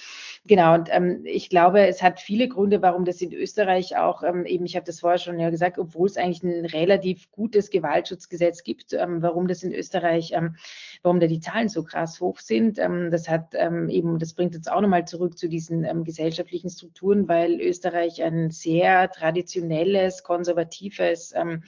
[0.46, 4.48] Genau, und ähm, ich glaube, es hat viele Gründe, warum das in Österreich auch ähm,
[4.48, 8.64] eben, ich habe das vorher schon ja gesagt, obwohl es eigentlich ein relativ gutes Gewaltschutzgesetz
[8.64, 10.56] gibt, ähm, warum das in Österreich, ähm,
[11.04, 12.80] warum da die Zahlen so krass hoch sind.
[12.80, 16.72] Ähm, das hat ähm, eben, das bringt uns auch nochmal zurück zu diesen ähm, gesellschaftlichen
[16.72, 21.62] Strukturen, weil Österreich ein sehr traditionelles, konservatives ähm,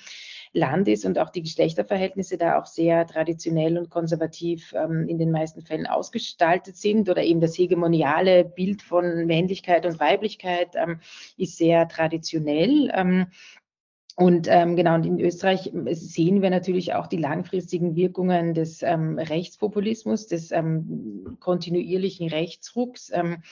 [0.54, 5.32] Land ist und auch die Geschlechterverhältnisse da auch sehr traditionell und konservativ ähm, in den
[5.32, 11.00] meisten Fällen ausgestaltet sind oder eben das hegemoniale Bild von Männlichkeit und Weiblichkeit ähm,
[11.38, 12.92] ist sehr traditionell.
[12.94, 13.28] Ähm,
[14.16, 19.18] und ähm, genau, und in Österreich sehen wir natürlich auch die langfristigen Wirkungen des ähm,
[19.18, 23.12] Rechtspopulismus, des ähm, kontinuierlichen Rechtsrucks.
[23.12, 23.44] Ähm, hm,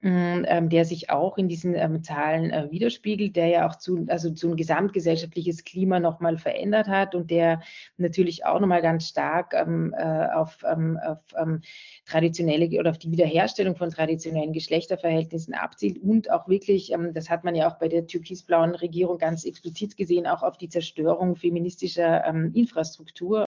[0.00, 4.30] ähm, der sich auch in diesen ähm, Zahlen äh, widerspiegelt, der ja auch zu, also
[4.30, 7.62] zu ein gesamtgesellschaftliches Klima nochmal verändert hat und der
[7.96, 11.62] natürlich auch nochmal ganz stark ähm, äh, auf, ähm, auf ähm,
[12.06, 17.56] traditionelle oder auf die Wiederherstellung von traditionellen Geschlechterverhältnissen abzielt und auch wirklich, das hat man
[17.56, 23.47] ja auch bei der türkisblauen Regierung ganz explizit gesehen, auch auf die Zerstörung feministischer Infrastruktur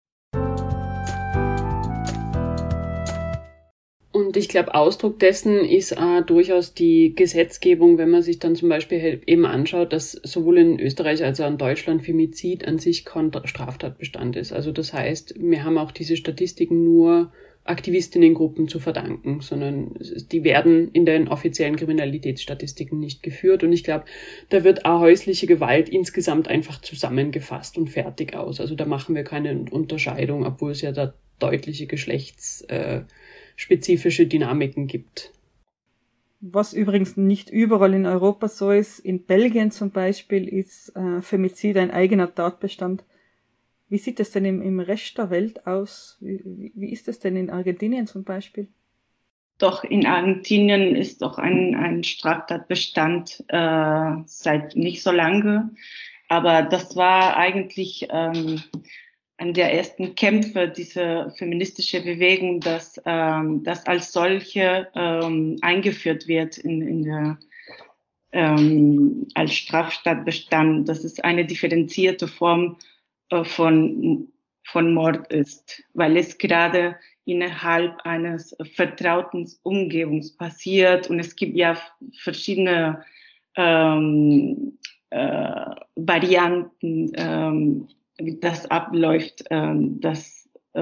[4.35, 9.01] Ich glaube, Ausdruck dessen ist äh, durchaus die Gesetzgebung, wenn man sich dann zum Beispiel
[9.01, 13.31] halt eben anschaut, dass sowohl in Österreich als auch in Deutschland Femizid an sich kein
[13.43, 14.51] Straftatbestand ist.
[14.51, 17.31] Also das heißt, wir haben auch diese Statistiken nur
[17.65, 19.95] Aktivistinnengruppen zu verdanken, sondern
[20.31, 23.63] die werden in den offiziellen Kriminalitätsstatistiken nicht geführt.
[23.63, 24.05] Und ich glaube,
[24.49, 28.61] da wird auch häusliche Gewalt insgesamt einfach zusammengefasst und fertig aus.
[28.61, 33.01] Also da machen wir keine Unterscheidung, obwohl es ja da deutliche Geschlechts äh,
[33.55, 35.31] spezifische Dynamiken gibt.
[36.41, 41.77] Was übrigens nicht überall in Europa so ist, in Belgien zum Beispiel ist äh, Femizid
[41.77, 43.03] ein eigener Tatbestand.
[43.89, 46.17] Wie sieht es denn im, im Rest der Welt aus?
[46.19, 48.67] Wie, wie ist es denn in Argentinien zum Beispiel?
[49.57, 55.71] Doch in Argentinien ist doch ein, ein Straftatbestand äh, seit nicht so lange.
[56.27, 58.61] Aber das war eigentlich ähm,
[59.37, 66.57] an der ersten Kämpfe dieser feministische Bewegung, dass ähm, das als solche ähm, eingeführt wird
[66.57, 67.37] in, in der
[68.31, 72.77] ähm, als Straftatbestand, dass es eine differenzierte Form
[73.29, 74.27] äh, von,
[74.63, 81.77] von Mord ist, weil es gerade innerhalb eines vertrauten Umgebungs passiert und es gibt ja
[82.19, 83.03] verschiedene
[83.55, 84.77] ähm,
[85.11, 90.81] äh, Varianten, ähm, wie das abläuft, ähm, dass äh,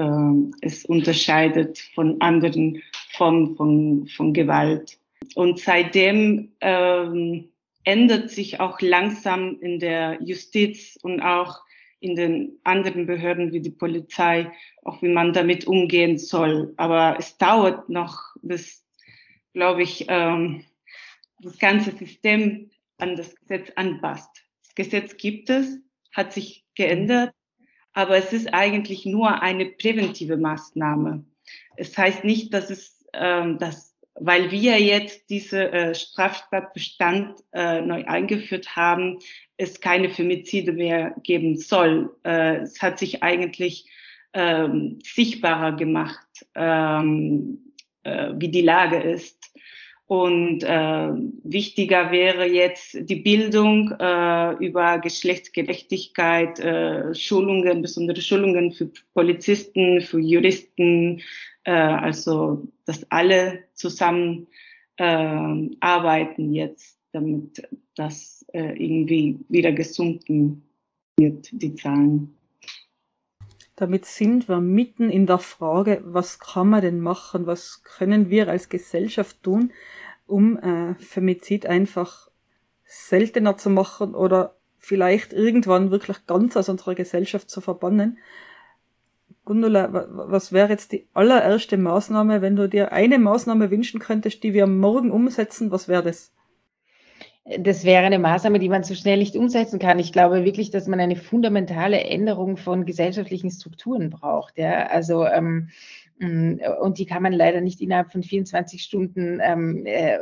[0.60, 4.98] es unterscheidet von anderen Formen von, von Gewalt.
[5.34, 7.48] Und seitdem ähm,
[7.84, 11.60] ändert sich auch langsam in der Justiz und auch
[12.00, 14.50] in den anderen Behörden wie die Polizei,
[14.82, 16.74] auch wie man damit umgehen soll.
[16.76, 18.84] Aber es dauert noch, bis,
[19.54, 20.64] glaube ich, ähm,
[21.40, 24.30] das ganze System an das Gesetz anpasst.
[24.62, 25.78] Das Gesetz gibt es,
[26.12, 27.32] hat sich geändert,
[27.92, 31.24] aber es ist eigentlich nur eine präventive Maßnahme.
[31.76, 38.04] Es heißt nicht, dass es, ähm, dass, weil wir jetzt diese äh, Straftatbestand äh, neu
[38.04, 39.18] eingeführt haben,
[39.56, 42.16] es keine Femizide mehr geben soll.
[42.24, 43.88] Äh, es hat sich eigentlich
[44.32, 49.43] ähm, sichtbarer gemacht, ähm, äh, wie die Lage ist.
[50.06, 51.10] Und äh,
[51.44, 60.20] wichtiger wäre jetzt die Bildung äh, über Geschlechtsgerechtigkeit, äh, Schulungen, besondere Schulungen für Polizisten, für
[60.20, 61.22] Juristen,
[61.64, 64.46] äh, also dass alle zusammen
[64.98, 70.64] äh, arbeiten jetzt, damit das äh, irgendwie wieder gesunken
[71.16, 72.36] wird, die Zahlen.
[73.76, 78.48] Damit sind wir mitten in der Frage, was kann man denn machen, was können wir
[78.48, 79.72] als Gesellschaft tun,
[80.26, 82.30] um äh, Femizid einfach
[82.84, 88.18] seltener zu machen oder vielleicht irgendwann wirklich ganz aus unserer Gesellschaft zu verbannen.
[89.44, 94.54] Gundula, was wäre jetzt die allererste Maßnahme, wenn du dir eine Maßnahme wünschen könntest, die
[94.54, 96.32] wir morgen umsetzen, was wäre das?
[97.44, 99.98] Das wäre eine Maßnahme, die man so schnell nicht umsetzen kann.
[99.98, 104.56] Ich glaube wirklich, dass man eine fundamentale Änderung von gesellschaftlichen Strukturen braucht.
[104.56, 104.86] Ja?
[104.86, 105.68] Also ähm,
[106.18, 110.14] Mm, und die kann man leider nicht innerhalb von 24 Stunden ähm, äh,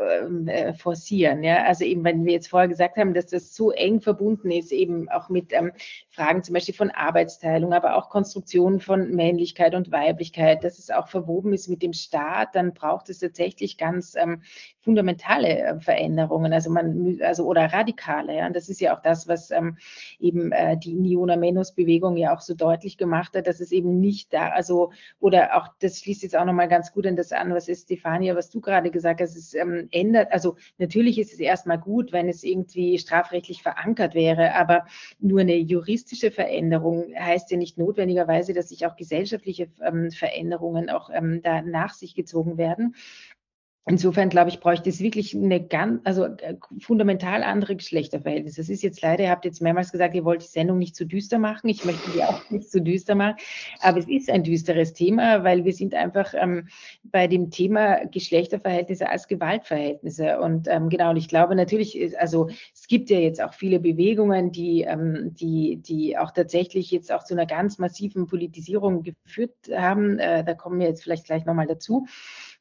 [0.47, 1.45] äh, forcieren.
[1.45, 1.65] Ja?
[1.65, 5.11] Also eben, wenn wir jetzt vorher gesagt haben, dass das so eng verbunden ist, eben
[5.11, 5.73] auch mit ähm,
[6.09, 11.09] Fragen zum Beispiel von Arbeitsteilung, aber auch Konstruktionen von Männlichkeit und Weiblichkeit, dass es auch
[11.09, 14.43] verwoben ist mit dem Staat, dann braucht es tatsächlich ganz ähm,
[14.83, 18.37] fundamentale äh, Veränderungen, also man, also oder radikale.
[18.37, 18.47] Ja?
[18.47, 19.77] Und das ist ja auch das, was ähm,
[20.19, 24.01] eben äh, die Niona Menos Bewegung ja auch so deutlich gemacht hat, dass es eben
[24.01, 27.55] nicht da, also oder auch das schließt jetzt auch nochmal ganz gut an das an,
[27.55, 31.41] was ist, Stefania, was du gerade gesagt hast, es ähm, ändert, also natürlich ist es
[31.41, 34.87] erstmal gut, wenn es irgendwie strafrechtlich verankert wäre, aber
[35.21, 41.11] nur eine juristische Veränderung heißt ja nicht notwendigerweise, dass sich auch gesellschaftliche ähm, Veränderungen auch
[41.13, 42.95] ähm, da nach sich gezogen werden.
[43.85, 48.61] Insofern glaube ich, bräuchte es wirklich eine ganz, also äh, fundamental andere Geschlechterverhältnisse.
[48.61, 51.05] Das ist jetzt leider, ihr habt jetzt mehrmals gesagt, ihr wollt die Sendung nicht zu
[51.05, 51.69] düster machen.
[51.69, 53.35] Ich möchte die auch nicht zu düster machen.
[53.81, 56.69] Aber es ist ein düsteres Thema, weil wir sind einfach ähm,
[57.03, 60.39] bei dem Thema Geschlechterverhältnisse als Gewaltverhältnisse.
[60.39, 63.81] Und ähm, genau, und ich glaube natürlich, ist, also es gibt ja jetzt auch viele
[63.81, 69.57] Bewegungen, die, ähm, die, die auch tatsächlich jetzt auch zu einer ganz massiven Politisierung geführt
[69.75, 70.21] haben.
[70.21, 72.07] Äh, da kommen wir jetzt vielleicht gleich nochmal dazu.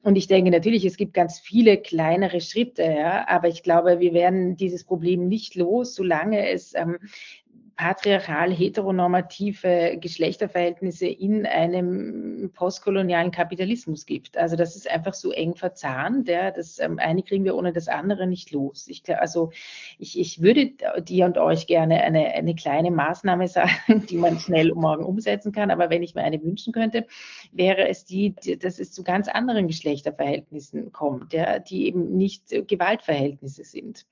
[0.03, 4.13] Und ich denke natürlich, es gibt ganz viele kleinere Schritte, ja, aber ich glaube, wir
[4.13, 6.97] werden dieses Problem nicht los, solange es ähm,
[7.81, 14.37] patriarchal heteronormative Geschlechterverhältnisse in einem postkolonialen Kapitalismus gibt.
[14.37, 17.87] Also das ist einfach so eng verzahnt, ja, das ähm, eine kriegen wir ohne das
[17.87, 18.87] andere nicht los.
[18.87, 19.49] Ich, also
[19.97, 24.75] ich, ich würde dir und euch gerne eine, eine kleine Maßnahme sagen, die man schnell
[24.75, 27.07] morgen umsetzen kann, aber wenn ich mir eine wünschen könnte,
[27.51, 33.63] wäre es die, dass es zu ganz anderen Geschlechterverhältnissen kommt, ja, die eben nicht Gewaltverhältnisse
[33.63, 34.05] sind.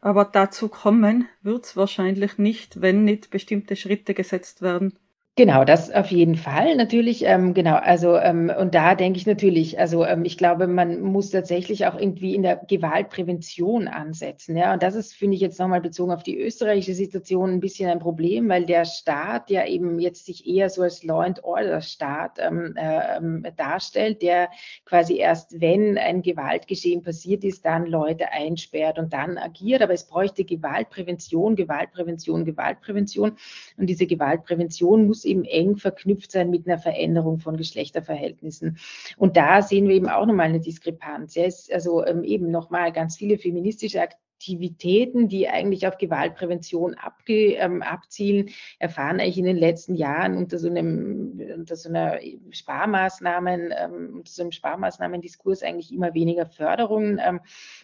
[0.00, 4.98] Aber dazu kommen wird es wahrscheinlich nicht, wenn nicht bestimmte Schritte gesetzt werden.
[5.38, 7.22] Genau, das auf jeden Fall natürlich.
[7.26, 11.28] Ähm, genau, also ähm, und da denke ich natürlich, also ähm, ich glaube, man muss
[11.28, 14.56] tatsächlich auch irgendwie in der Gewaltprävention ansetzen.
[14.56, 17.90] Ja, und das ist, finde ich jetzt nochmal bezogen auf die österreichische Situation ein bisschen
[17.90, 21.82] ein Problem, weil der Staat ja eben jetzt sich eher so als Law and Order
[21.82, 24.48] Staat ähm, äh, darstellt, der
[24.86, 29.82] quasi erst, wenn ein Gewaltgeschehen passiert ist, dann Leute einsperrt und dann agiert.
[29.82, 33.36] Aber es bräuchte Gewaltprävention, Gewaltprävention, Gewaltprävention
[33.76, 38.78] und diese Gewaltprävention muss eben eng verknüpft sein mit einer Veränderung von Geschlechterverhältnissen.
[39.16, 41.34] Und da sehen wir eben auch nochmal eine Diskrepanz.
[41.34, 44.00] Ja, also ähm, eben nochmal ganz viele feministische
[44.36, 50.58] Aktivitäten, die eigentlich auf Gewaltprävention abge, ähm, abzielen, erfahren eigentlich in den letzten Jahren unter
[50.58, 52.18] so einem unter so einer
[52.50, 57.18] Sparmaßnahmen, ähm, unter so einem Sparmaßnahmendiskurs eigentlich immer weniger Förderung.
[57.18, 57.40] Ähm,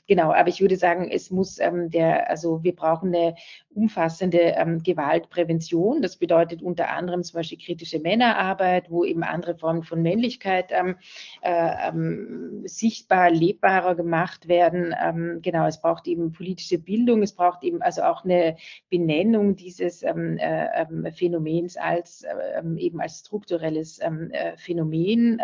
[0.07, 3.35] genau, aber ich würde sagen, es muss ähm, der, also wir brauchen eine
[3.71, 6.03] umfassende ähm, Gewaltprävention.
[6.03, 10.97] Das bedeutet unter anderem zum Beispiel kritische Männerarbeit, wo eben andere Formen von Männlichkeit ähm,
[11.41, 14.95] äh, sichtbar, lebbarer gemacht werden.
[15.43, 18.57] Genau, es braucht eben politische Bildung, es braucht eben also auch eine
[18.91, 25.41] Benennung dieses ähm, äh, ähm, Phänomens als äh, eben als strukturelles äh, Phänomen.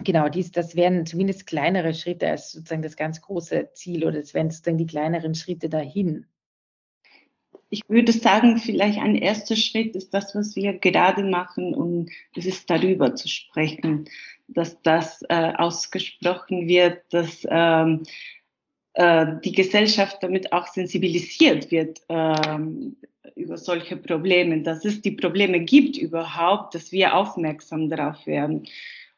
[0.00, 4.34] Genau, dies, das wären zumindest kleinere Schritte als sozusagen das ganz große Ziel oder das
[4.34, 6.26] wären sozusagen die kleineren Schritte dahin.
[7.70, 12.44] Ich würde sagen, vielleicht ein erster Schritt ist das, was wir gerade machen, und es
[12.44, 14.08] ist darüber zu sprechen,
[14.48, 18.02] dass das äh, ausgesprochen wird, dass ähm,
[18.94, 22.96] äh, die Gesellschaft damit auch sensibilisiert wird ähm,
[23.34, 28.68] über solche Probleme, dass es die Probleme gibt überhaupt, dass wir aufmerksam darauf werden.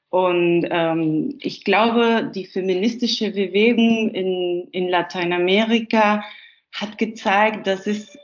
[0.09, 6.25] Und ähm, ich glaube, die feministische Bewegung in, in Lateinamerika
[6.73, 8.17] hat gezeigt, dass es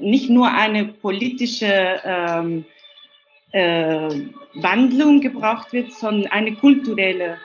[0.00, 2.64] nicht nur eine politische ähm,
[3.52, 4.08] äh,
[4.54, 7.38] Wandlung gebraucht wird, sondern eine kulturelle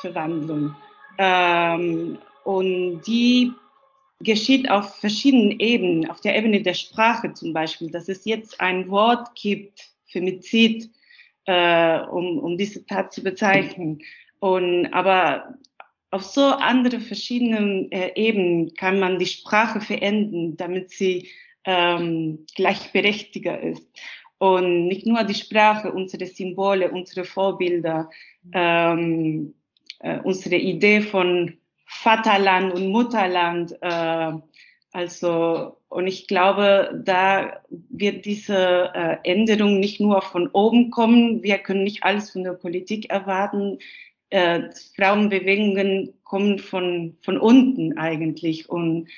[0.00, 0.74] Verwandlung.
[1.18, 3.50] Ähm, und die
[4.20, 8.88] geschieht auf verschiedenen Ebenen, auf der Ebene der Sprache zum Beispiel, dass es jetzt ein
[8.88, 10.88] Wort gibt, Femizid,
[11.46, 13.98] äh, um, um diese Tat zu bezeichnen.
[14.38, 15.56] Und, aber
[16.12, 21.28] auf so andere verschiedenen äh, Ebenen kann man die Sprache verändern, damit sie
[21.64, 23.84] ähm, gleichberechtiger ist.
[24.38, 28.08] Und nicht nur die Sprache, unsere Symbole, unsere Vorbilder,
[28.52, 29.54] ähm,
[29.98, 33.76] äh, unsere Idee von Vaterland und Mutterland.
[33.80, 34.32] Äh,
[34.92, 41.42] also, und ich glaube, da wird diese äh, Änderung nicht nur von oben kommen.
[41.42, 43.78] Wir können nicht alles von der Politik erwarten.
[44.30, 48.68] Äh, Frauenbewegungen kommen von, von unten eigentlich.
[48.68, 49.08] Und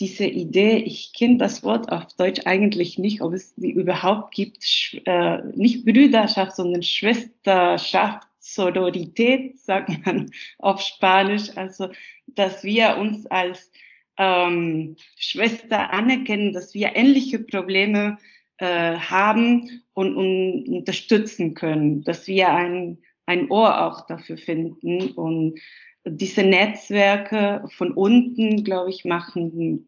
[0.00, 4.64] diese Idee, ich kenne das Wort auf Deutsch eigentlich nicht, ob es die überhaupt gibt,
[5.04, 11.90] äh, nicht Brüderschaft, sondern Schwesterschaft, Sororität, sagt man auf Spanisch, also
[12.26, 13.70] dass wir uns als
[14.18, 18.18] ähm, Schwester anerkennen, dass wir ähnliche Probleme
[18.58, 25.58] äh, haben und, und unterstützen können, dass wir ein, ein Ohr auch dafür finden und
[26.04, 29.86] diese Netzwerke von unten, glaube ich, machen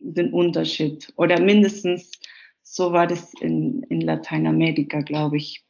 [0.00, 1.12] den Unterschied.
[1.16, 2.12] Oder mindestens
[2.62, 5.64] so war das in, in Lateinamerika, glaube ich.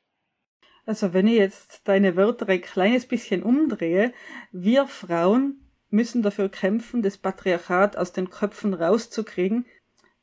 [0.86, 4.12] Also wenn ich jetzt deine Wörter ein kleines bisschen umdrehe,
[4.52, 9.66] wir Frauen müssen dafür kämpfen, das Patriarchat aus den Köpfen rauszukriegen.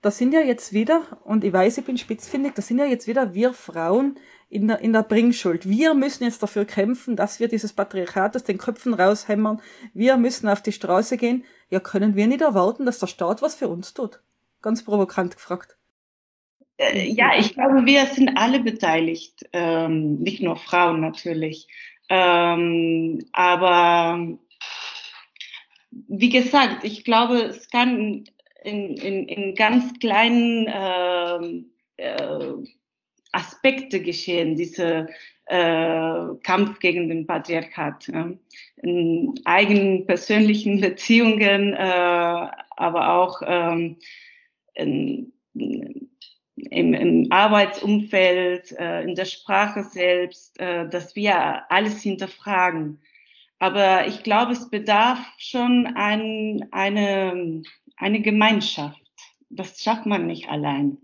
[0.02, 3.08] Das sind ja jetzt wieder, und ich weiß, ich bin spitzfindig, das sind ja jetzt
[3.08, 4.18] wieder wir Frauen
[4.50, 5.68] in der, in der Bringschuld.
[5.68, 9.62] Wir müssen jetzt dafür kämpfen, dass wir dieses Patriarchat aus den Köpfen raushämmern.
[9.94, 11.44] Wir müssen auf die Straße gehen.
[11.70, 14.22] Ja, können wir nicht erwarten, dass der Staat was für uns tut?
[14.62, 15.78] Ganz provokant gefragt.
[16.78, 21.68] Äh, ja, ich glaube, wir sind alle beteiligt, ähm, nicht nur Frauen natürlich.
[22.10, 24.38] Ähm, aber
[25.92, 28.26] wie gesagt, ich glaube, es kann
[28.64, 32.54] in, in, in ganz kleinen äh, äh,
[33.32, 35.08] Aspekte geschehen, diese
[35.46, 38.08] äh, Kampf gegen den Patriarchat.
[38.08, 38.32] Ja.
[38.78, 43.98] In eigenen persönlichen Beziehungen, äh, aber auch ähm,
[44.76, 45.34] in,
[46.58, 53.00] im, im Arbeitsumfeld, äh, in der Sprache selbst, äh, dass wir alles hinterfragen.
[53.60, 57.62] Aber ich glaube, es bedarf schon ein, eine,
[57.96, 59.02] eine Gemeinschaft.
[59.50, 60.98] Das schafft man nicht allein.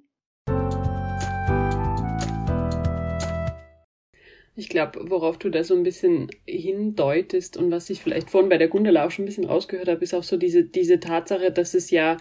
[4.55, 8.59] Ich glaube, worauf du da so ein bisschen hindeutest und was ich vielleicht vorhin bei
[8.59, 11.73] der Gundela auch schon ein bisschen rausgehört habe, ist auch so diese, diese Tatsache, dass
[11.73, 12.17] es ja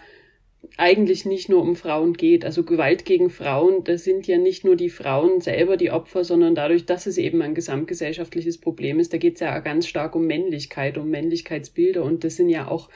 [0.77, 2.45] eigentlich nicht nur um Frauen geht.
[2.45, 6.55] Also Gewalt gegen Frauen, das sind ja nicht nur die Frauen selber die Opfer, sondern
[6.55, 10.25] dadurch, dass es eben ein gesamtgesellschaftliches Problem ist, da geht es ja ganz stark um
[10.25, 12.89] Männlichkeit, um Männlichkeitsbilder und das sind ja auch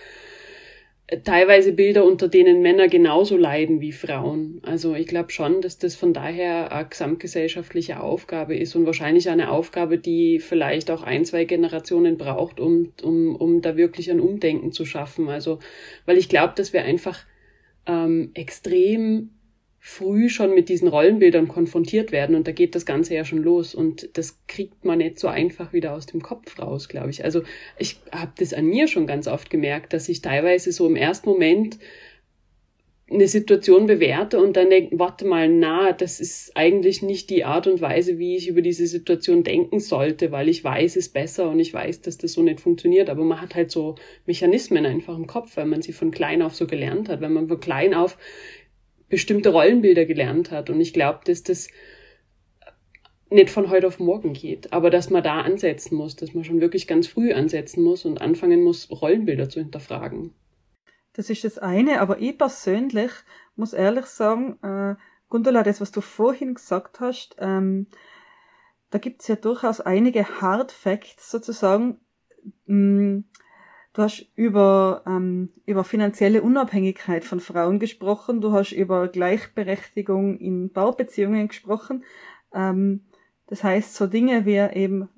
[1.24, 4.60] teilweise Bilder, unter denen Männer genauso leiden wie Frauen.
[4.66, 9.52] Also ich glaube schon, dass das von daher eine gesamtgesellschaftliche Aufgabe ist und wahrscheinlich eine
[9.52, 14.74] Aufgabe, die vielleicht auch ein, zwei Generationen braucht, um, um, um da wirklich ein Umdenken
[14.74, 15.30] zu schaffen.
[15.30, 15.60] Also,
[16.06, 17.24] weil ich glaube, dass wir einfach
[17.88, 19.32] ähm, extrem
[19.80, 23.74] früh schon mit diesen Rollenbildern konfrontiert werden und da geht das Ganze ja schon los
[23.74, 27.24] und das kriegt man nicht so einfach wieder aus dem Kopf raus, glaube ich.
[27.24, 27.44] Also
[27.78, 31.30] ich habe das an mir schon ganz oft gemerkt, dass ich teilweise so im ersten
[31.30, 31.80] Moment
[33.10, 37.66] eine Situation bewerte und dann denke, warte mal, na, das ist eigentlich nicht die Art
[37.66, 41.60] und Weise, wie ich über diese Situation denken sollte, weil ich weiß es besser und
[41.60, 43.10] ich weiß, dass das so nicht funktioniert.
[43.10, 43.96] Aber man hat halt so
[44.26, 47.48] Mechanismen einfach im Kopf, weil man sie von klein auf so gelernt hat, wenn man
[47.48, 48.18] von klein auf
[49.08, 50.70] bestimmte Rollenbilder gelernt hat.
[50.70, 51.70] Und ich glaube, dass das
[53.30, 56.60] nicht von heute auf morgen geht, aber dass man da ansetzen muss, dass man schon
[56.60, 60.34] wirklich ganz früh ansetzen muss und anfangen muss, Rollenbilder zu hinterfragen.
[61.18, 63.12] Das ist das eine, aber ich persönlich
[63.56, 64.96] muss ehrlich sagen, äh,
[65.30, 67.88] Gundula, das, was du vorhin gesagt hast, ähm,
[68.92, 72.00] da gibt's ja durchaus einige Hard Facts sozusagen.
[72.68, 73.22] Mm,
[73.94, 80.72] du hast über, ähm, über finanzielle Unabhängigkeit von Frauen gesprochen, du hast über Gleichberechtigung in
[80.72, 82.06] Baubeziehungen gesprochen.
[82.54, 83.06] Ähm,
[83.48, 85.10] das heißt, so Dinge wie eben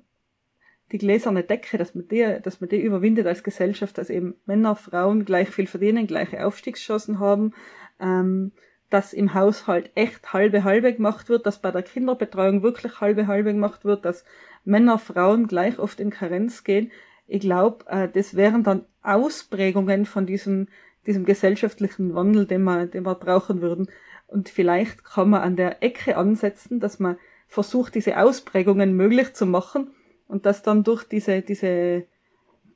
[0.92, 4.74] die gläserne Decke, dass man die, dass man die überwindet als Gesellschaft, dass eben Männer,
[4.74, 7.52] Frauen gleich viel verdienen, gleiche Aufstiegschancen haben,
[8.00, 8.52] ähm,
[8.88, 13.52] dass im Haushalt echt halbe halbe gemacht wird, dass bei der Kinderbetreuung wirklich halbe halbe
[13.52, 14.24] gemacht wird, dass
[14.64, 16.90] Männer, Frauen gleich oft in Karenz gehen.
[17.28, 20.66] Ich glaube, äh, das wären dann Ausprägungen von diesem,
[21.06, 23.88] diesem gesellschaftlichen Wandel, den wir, den wir brauchen würden.
[24.26, 27.16] Und vielleicht kann man an der Ecke ansetzen, dass man
[27.46, 29.92] versucht, diese Ausprägungen möglich zu machen
[30.30, 32.06] und dass dann durch diese, diese,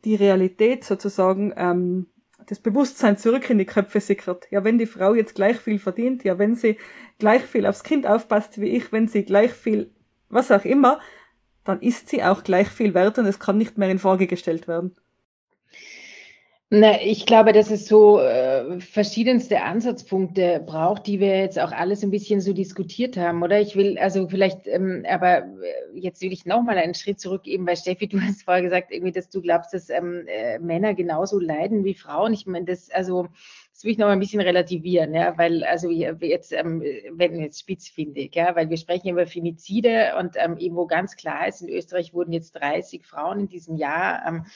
[0.05, 2.07] die Realität sozusagen ähm,
[2.47, 4.47] das Bewusstsein zurück in die Köpfe sickert.
[4.51, 6.77] Ja, wenn die Frau jetzt gleich viel verdient, ja, wenn sie
[7.19, 9.91] gleich viel aufs Kind aufpasst wie ich, wenn sie gleich viel,
[10.29, 11.01] was auch immer,
[11.63, 14.69] dann ist sie auch gleich viel wert und es kann nicht mehr in Frage gestellt
[14.69, 14.95] werden.
[16.77, 22.03] Na, ich glaube, dass es so äh, verschiedenste Ansatzpunkte braucht, die wir jetzt auch alles
[22.03, 23.61] ein bisschen so diskutiert haben, oder?
[23.61, 25.45] Ich will, also vielleicht, ähm, aber äh,
[25.95, 29.29] jetzt will ich nochmal einen Schritt zurückgeben, weil Steffi, du hast vorher gesagt, irgendwie, dass
[29.29, 32.33] du glaubst, dass ähm, äh, Männer genauso leiden wie Frauen.
[32.33, 33.29] Ich meine, das, also
[33.75, 38.33] das will ich noch ein bisschen relativieren, ja, weil also jetzt, ähm, wenn jetzt spitzfindig,
[38.37, 42.15] ja, weil wir sprechen über Femizide und ähm, eben wo ganz klar ist, in Österreich
[42.15, 44.47] wurden jetzt 30 Frauen in diesem Jahr ähm,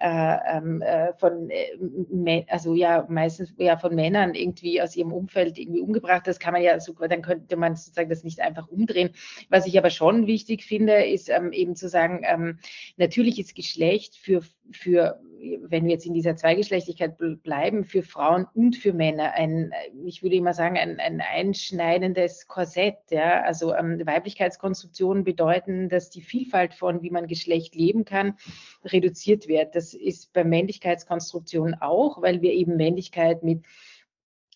[0.00, 5.58] äh, ähm, äh, von, äh, also ja, meistens ja von Männern irgendwie aus ihrem Umfeld
[5.58, 6.26] irgendwie umgebracht.
[6.26, 9.10] Das kann man ja, so, dann könnte man sozusagen das nicht einfach umdrehen.
[9.50, 12.58] Was ich aber schon wichtig finde, ist ähm, eben zu sagen, ähm,
[12.96, 15.20] natürlich ist Geschlecht für, für
[15.62, 19.72] wenn wir jetzt in dieser Zweigeschlechtlichkeit bleiben, für Frauen und für Männer ein,
[20.04, 22.98] ich würde immer sagen, ein, ein einschneidendes Korsett.
[23.10, 23.42] Ja?
[23.42, 28.36] Also ähm, Weiblichkeitskonstruktionen bedeuten, dass die Vielfalt von, wie man Geschlecht leben kann,
[28.84, 29.74] reduziert wird.
[29.74, 33.64] Das ist bei Männlichkeitskonstruktionen auch, weil wir eben Männlichkeit mit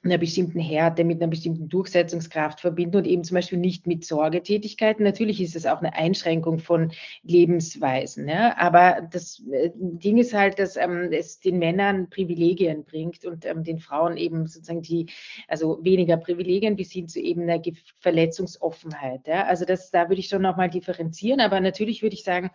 [0.06, 5.04] einer bestimmten Härte, mit einer bestimmten Durchsetzungskraft verbinden und eben zum Beispiel nicht mit Sorgetätigkeiten.
[5.04, 6.92] Natürlich ist es auch eine Einschränkung von
[7.22, 8.28] Lebensweisen.
[8.28, 8.56] Ja?
[8.56, 13.64] Aber das äh, Ding ist halt, dass ähm, es den Männern Privilegien bringt und ähm,
[13.64, 15.06] den Frauen eben sozusagen die,
[15.48, 17.62] also weniger Privilegien bis hin zu eben einer
[17.98, 19.26] Verletzungsoffenheit.
[19.26, 19.44] Ja?
[19.44, 21.40] Also das, da würde ich schon nochmal differenzieren.
[21.40, 22.50] Aber natürlich würde ich sagen,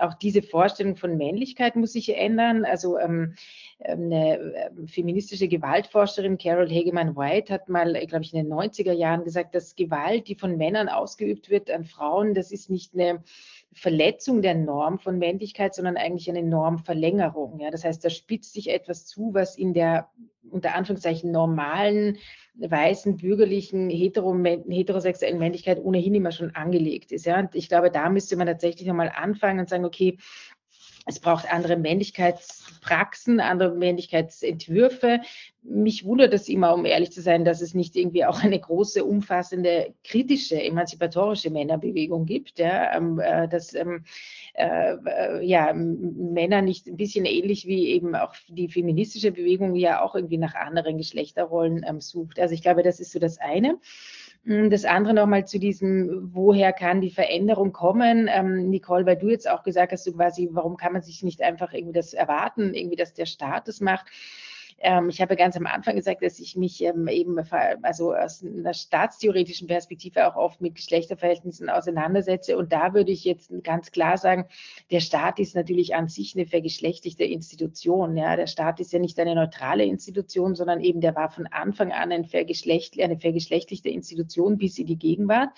[0.00, 2.64] auch diese Vorstellung von Männlichkeit muss sich ändern.
[2.64, 3.34] Also ähm,
[3.78, 9.54] eine ähm, feministische Gewaltforscherin, Carol Hegemann-White, hat mal, glaube ich, in den 90er Jahren gesagt,
[9.54, 13.22] dass Gewalt, die von Männern ausgeübt wird an Frauen, das ist nicht eine
[13.72, 17.60] Verletzung der Norm von Männlichkeit, sondern eigentlich eine Normverlängerung.
[17.60, 17.70] Ja?
[17.70, 20.10] Das heißt, da spitzt sich etwas zu, was in der
[20.50, 22.18] unter Anführungszeichen normalen,
[22.56, 24.36] weißen, bürgerlichen, hetero,
[24.68, 27.26] heterosexuellen Männlichkeit ohnehin immer schon angelegt ist.
[27.26, 27.38] Ja?
[27.38, 30.18] Und ich glaube, da müsste man tatsächlich nochmal anfangen und sagen, okay,
[31.06, 35.20] es braucht andere Männlichkeitspraxen, andere Männlichkeitsentwürfe.
[35.62, 39.04] Mich wundert es immer, um ehrlich zu sein, dass es nicht irgendwie auch eine große,
[39.04, 42.58] umfassende, kritische, emanzipatorische Männerbewegung gibt.
[42.58, 44.04] Ja, ähm, äh, dass ähm,
[44.54, 50.02] äh, äh ja, Männer nicht ein bisschen ähnlich wie eben auch die feministische Bewegung ja
[50.02, 52.38] auch irgendwie nach anderen Geschlechterrollen ähm, sucht.
[52.38, 53.78] Also ich glaube, das ist so das eine.
[54.44, 58.26] Hm, das andere nochmal zu diesem, woher kann die Veränderung kommen?
[58.32, 61.42] Ähm, Nicole, weil du jetzt auch gesagt hast, du quasi, warum kann man sich nicht
[61.42, 64.06] einfach irgendwie das erwarten, irgendwie, dass der Staat das macht?
[64.82, 67.38] Ähm, ich habe ganz am Anfang gesagt, dass ich mich ähm, eben
[67.82, 72.56] also aus einer staatstheoretischen Perspektive auch oft mit Geschlechterverhältnissen auseinandersetze.
[72.56, 74.46] Und da würde ich jetzt ganz klar sagen,
[74.90, 78.16] der Staat ist natürlich an sich eine vergeschlechtlichte Institution.
[78.16, 81.92] Ja, der Staat ist ja nicht eine neutrale Institution, sondern eben der war von Anfang
[81.92, 85.50] an ein vergeschlecht, eine vergeschlechtlichte Institution bis in die Gegenwart.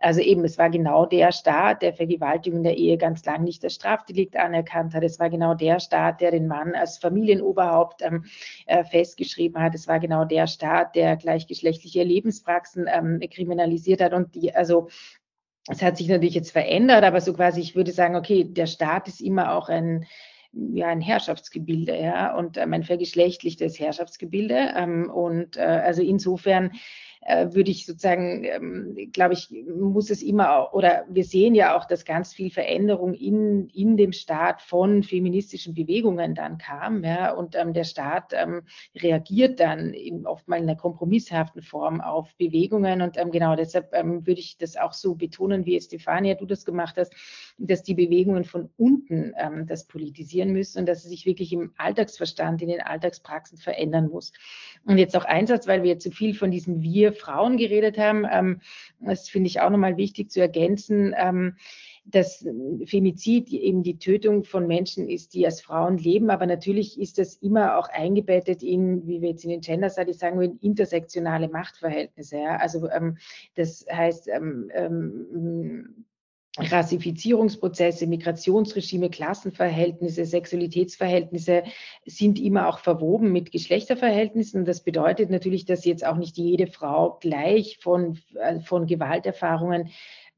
[0.00, 3.74] Also eben, es war genau der Staat, der Vergewaltigung der Ehe ganz lang nicht als
[3.74, 5.04] Strafdelikt anerkannt hat.
[5.04, 8.24] Es war genau der Staat, der den Mann als Familienoberhaupt ähm,
[8.66, 9.74] äh, festgeschrieben hat.
[9.74, 14.14] Es war genau der Staat, der gleichgeschlechtliche Lebenspraxen ähm, kriminalisiert hat.
[14.14, 14.88] Und die, also
[15.68, 19.06] es hat sich natürlich jetzt verändert, aber so quasi, ich würde sagen, okay, der Staat
[19.06, 20.06] ist immer auch ein
[20.52, 24.72] ja ein Herrschaftsgebilde, ja, und ähm, ein vergeschlechtlichtes Herrschaftsgebilde.
[24.76, 26.72] Ähm, und äh, also insofern
[27.22, 31.76] äh, würde ich sozusagen, ähm, glaube ich, muss es immer auch, oder wir sehen ja
[31.76, 37.04] auch, dass ganz viel Veränderung in, in dem Staat von feministischen Bewegungen dann kam.
[37.04, 38.62] Ja, und ähm, der Staat ähm,
[38.96, 43.02] reagiert dann in, oft mal in einer kompromisshaften Form auf Bewegungen.
[43.02, 46.64] Und ähm, genau deshalb ähm, würde ich das auch so betonen, wie Stefania, du das
[46.64, 47.12] gemacht hast,
[47.58, 51.74] dass die Bewegungen von unten ähm, das politisieren müssen und dass es sich wirklich im
[51.76, 54.32] Alltagsverstand, in den Alltagspraxen verändern muss.
[54.84, 58.26] Und jetzt auch Einsatz, weil wir zu viel von diesem Wir Frauen geredet haben.
[58.30, 58.60] Ähm,
[59.00, 61.14] das finde ich auch nochmal wichtig zu ergänzen.
[61.16, 61.56] Ähm,
[62.04, 62.46] dass
[62.86, 67.36] Femizid eben die Tötung von Menschen ist, die als Frauen leben, aber natürlich ist das
[67.36, 72.38] immer auch eingebettet in, wie wir jetzt in den Gender Studies sagen würden, intersektionale Machtverhältnisse.
[72.38, 72.56] Ja?
[72.56, 73.18] Also ähm,
[73.54, 76.06] das heißt, ähm, ähm,
[76.58, 81.62] Rassifizierungsprozesse, Migrationsregime, Klassenverhältnisse, Sexualitätsverhältnisse
[82.06, 84.64] sind immer auch verwoben mit Geschlechterverhältnissen.
[84.64, 89.90] Das bedeutet natürlich, dass jetzt auch nicht jede Frau gleich von, äh, von Gewalterfahrungen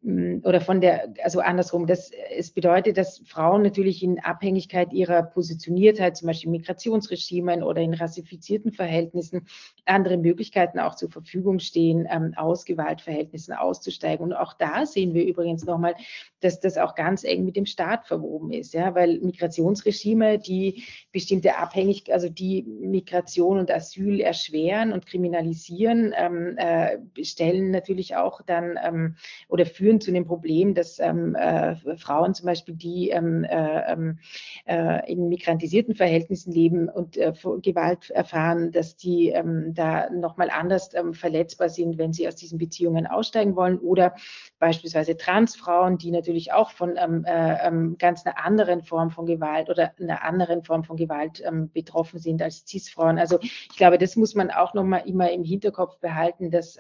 [0.05, 6.17] oder von der, also andersrum, das, es bedeutet, dass Frauen natürlich in Abhängigkeit ihrer Positioniertheit,
[6.17, 9.47] zum Beispiel Migrationsregimen oder in rassifizierten Verhältnissen,
[9.85, 14.27] andere Möglichkeiten auch zur Verfügung stehen, ähm, aus Gewaltverhältnissen auszusteigen.
[14.27, 15.95] Und auch da sehen wir übrigens nochmal,
[16.41, 20.83] dass das auch ganz eng mit dem Staat verwoben ist, ja, weil Migrationsregime, die
[21.13, 28.43] bestimmte Abhängigkeit, also die Migration und Asyl erschweren und kriminalisieren, ähm, äh, stellen natürlich auch
[28.43, 29.17] dann ähm,
[29.49, 33.93] oder führen führen zu dem Problem, dass ähm, äh, Frauen zum Beispiel, die ähm, äh,
[33.93, 34.19] ähm,
[34.65, 37.33] äh, in migrantisierten Verhältnissen leben und äh,
[37.63, 42.59] Gewalt erfahren, dass die ähm, da nochmal anders ähm, verletzbar sind, wenn sie aus diesen
[42.59, 44.15] Beziehungen aussteigen wollen oder
[44.59, 49.93] beispielsweise Transfrauen, die natürlich auch von ähm, äh, ganz einer anderen Form von Gewalt oder
[50.01, 53.19] einer anderen Form von Gewalt betroffen sind als Cis-Frauen.
[53.19, 56.79] Also ich glaube, das muss man auch nochmal immer im Hinterkopf behalten, dass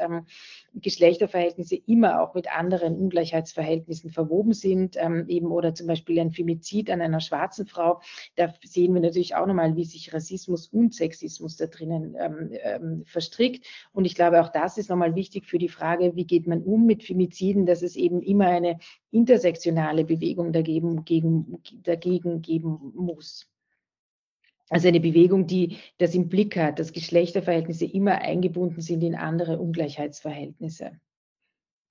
[0.75, 6.91] Geschlechterverhältnisse immer auch mit anderen Ungleichheitsverhältnissen verwoben sind, ähm, eben oder zum Beispiel ein Femizid
[6.91, 8.01] an einer schwarzen Frau.
[8.37, 13.05] Da sehen wir natürlich auch nochmal, wie sich Rassismus und Sexismus da drinnen ähm, ähm,
[13.07, 13.67] verstrickt.
[13.93, 16.87] Und ich glaube, auch das ist nochmal wichtig für die Frage, wie geht man um
[16.87, 18.79] mit Femiziden, dass es eben immer eine
[19.11, 23.52] intersektionale Bewegung dagegen, gegen, dagegen geben muss.
[24.73, 29.59] Also eine Bewegung, die das im Blick hat, dass Geschlechterverhältnisse immer eingebunden sind in andere
[29.59, 30.93] Ungleichheitsverhältnisse.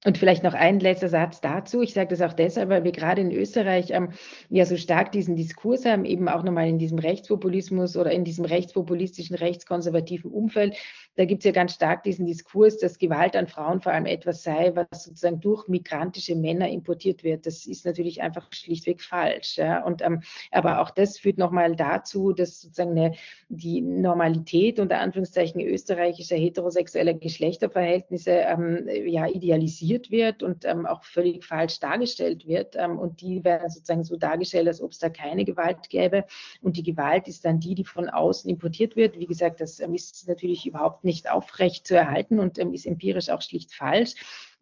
[0.04, 1.84] Und vielleicht noch ein letzter Satz dazu.
[1.84, 4.14] Ich sage das auch deshalb, weil wir gerade in Österreich ähm,
[4.50, 8.46] ja so stark diesen Diskurs haben, eben auch nochmal in diesem Rechtspopulismus oder in diesem
[8.46, 10.76] rechtspopulistischen, rechtskonservativen Umfeld.
[11.16, 14.44] Da gibt es ja ganz stark diesen Diskurs, dass Gewalt an Frauen vor allem etwas
[14.44, 17.46] sei, was sozusagen durch migrantische Männer importiert wird.
[17.46, 19.58] Das ist natürlich einfach schlichtweg falsch.
[19.58, 19.84] Ja?
[19.84, 23.16] Und, ähm, aber auch das führt nochmal dazu, dass sozusagen eine,
[23.50, 31.44] die Normalität unter Anführungszeichen österreichischer heterosexueller Geschlechterverhältnisse ähm, ja idealisiert wird und ähm, auch völlig
[31.44, 32.78] falsch dargestellt wird.
[32.78, 36.24] Ähm, und die werden sozusagen so dargestellt, als ob es da keine Gewalt gäbe.
[36.62, 39.20] Und die Gewalt ist dann die, die von außen importiert wird.
[39.20, 43.30] Wie gesagt, das ähm, ist natürlich überhaupt nicht aufrecht zu erhalten und ähm, ist empirisch
[43.30, 44.16] auch schlicht falsch.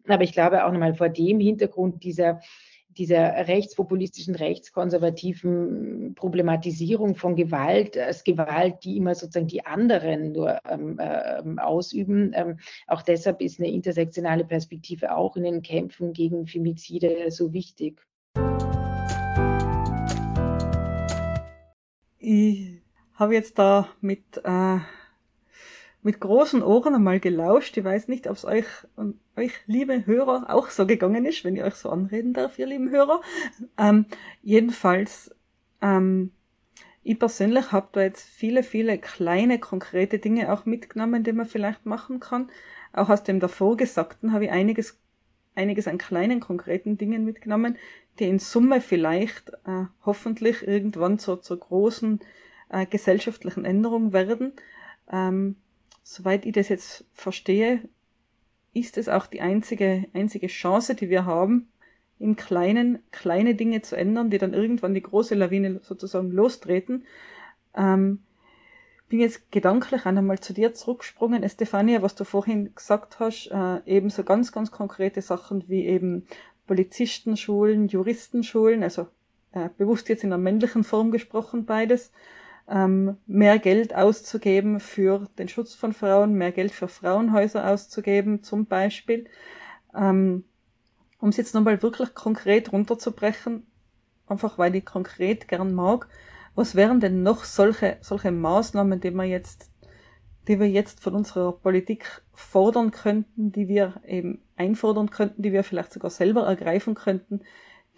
[0.08, 2.40] Aber ich glaube auch nochmal vor dem Hintergrund dieser
[2.96, 10.98] dieser rechtspopulistischen, rechtskonservativen Problematisierung von Gewalt als Gewalt, die immer sozusagen die anderen nur ähm,
[10.98, 12.32] äh, ausüben.
[12.34, 18.00] Ähm, auch deshalb ist eine intersektionale Perspektive auch in den Kämpfen gegen Femizide so wichtig.
[22.18, 22.82] Ich
[23.14, 24.78] habe jetzt da mit äh,
[26.02, 27.76] mit großen Ohren einmal gelauscht.
[27.76, 28.64] Ich weiß nicht, ob es euch
[29.40, 32.90] euch, liebe Hörer, auch so gegangen ist, wenn ich euch so anreden darf, ihr lieben
[32.90, 33.20] Hörer.
[33.78, 34.06] Ähm,
[34.42, 35.34] jedenfalls,
[35.80, 36.32] ähm,
[37.02, 41.86] ich persönlich habe da jetzt viele, viele kleine, konkrete Dinge auch mitgenommen, die man vielleicht
[41.86, 42.50] machen kann.
[42.92, 45.00] Auch aus dem davor Gesagten habe ich einiges,
[45.54, 47.78] einiges an kleinen, konkreten Dingen mitgenommen,
[48.18, 52.20] die in Summe vielleicht äh, hoffentlich irgendwann so zur großen
[52.68, 54.52] äh, gesellschaftlichen Änderung werden.
[55.10, 55.56] Ähm,
[56.10, 57.88] soweit ich das jetzt verstehe,
[58.74, 61.68] ist es auch die einzige, einzige Chance, die wir haben,
[62.18, 67.04] im Kleinen kleine Dinge zu ändern, die dann irgendwann die große Lawine sozusagen lostreten.
[67.76, 68.24] Ähm,
[69.08, 73.80] bin jetzt gedanklich auch nochmal zu dir zurückgesprungen, Estefania, was du vorhin gesagt hast, äh,
[73.86, 76.26] eben so ganz, ganz konkrete Sachen wie eben
[76.66, 79.06] Polizistenschulen, Juristenschulen, also
[79.52, 82.10] äh, bewusst jetzt in einer männlichen Form gesprochen beides,
[82.66, 89.26] mehr Geld auszugeben für den Schutz von Frauen, mehr Geld für Frauenhäuser auszugeben, zum Beispiel.
[89.92, 90.44] Ähm,
[91.18, 93.66] um es jetzt nochmal wirklich konkret runterzubrechen,
[94.26, 96.08] einfach weil ich konkret gern mag,
[96.54, 99.70] was wären denn noch solche, solche Maßnahmen, die wir jetzt,
[100.48, 105.64] die wir jetzt von unserer Politik fordern könnten, die wir eben einfordern könnten, die wir
[105.64, 107.40] vielleicht sogar selber ergreifen könnten,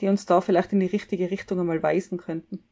[0.00, 2.64] die uns da vielleicht in die richtige Richtung einmal weisen könnten?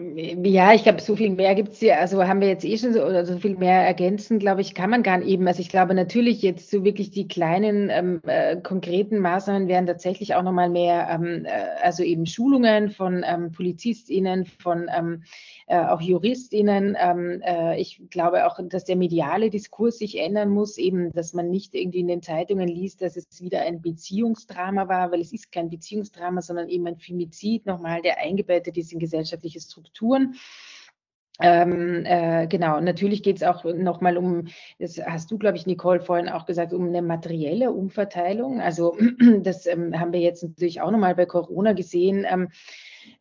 [0.00, 2.92] Ja, ich glaube, so viel mehr gibt es hier, also haben wir jetzt eh schon
[2.92, 5.46] so, oder so viel mehr ergänzen, glaube ich, kann man gar nicht eben.
[5.48, 10.36] Also ich glaube natürlich jetzt so wirklich die kleinen ähm, äh, konkreten Maßnahmen wären tatsächlich
[10.36, 11.50] auch nochmal mehr, ähm, äh,
[11.82, 15.24] also eben Schulungen von ähm, PolizistInnen, von ähm,
[15.66, 16.96] äh, auch JuristInnen.
[16.98, 21.50] Ähm, äh, ich glaube auch, dass der mediale Diskurs sich ändern muss, eben, dass man
[21.50, 25.50] nicht irgendwie in den Zeitungen liest, dass es wieder ein Beziehungsdrama war, weil es ist
[25.50, 30.34] kein Beziehungsdrama, sondern eben ein Femizid nochmal, der eingebettet ist in gesellschaftliche Strukturen.
[31.40, 34.48] Ähm, äh, genau, natürlich geht es auch nochmal um,
[34.80, 38.60] das hast du, glaube ich, Nicole, vorhin auch gesagt, um eine materielle Umverteilung.
[38.60, 38.96] Also
[39.42, 42.26] das ähm, haben wir jetzt natürlich auch nochmal bei Corona gesehen.
[42.28, 42.48] Ähm,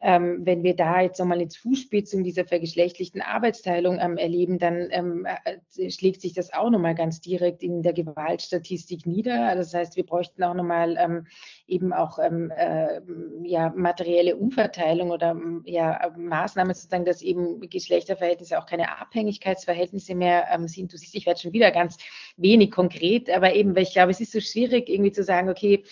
[0.01, 5.25] ähm, wenn wir da jetzt nochmal eine Zuspitzung dieser vergeschlechtlichten Arbeitsteilung ähm, erleben, dann ähm,
[5.25, 9.55] äh, schlägt sich das auch nochmal ganz direkt in der Gewaltstatistik nieder.
[9.55, 11.27] Das heißt, wir bräuchten auch nochmal ähm,
[11.67, 13.01] eben auch ähm, äh,
[13.43, 20.47] ja, materielle Umverteilung oder ähm, ja, Maßnahmen sozusagen, dass eben Geschlechterverhältnisse auch keine Abhängigkeitsverhältnisse mehr
[20.65, 20.93] sind.
[20.93, 21.97] Du siehst, ich werde schon wieder ganz
[22.35, 25.83] wenig konkret, aber eben, weil ich glaube, es ist so schwierig irgendwie zu sagen, okay,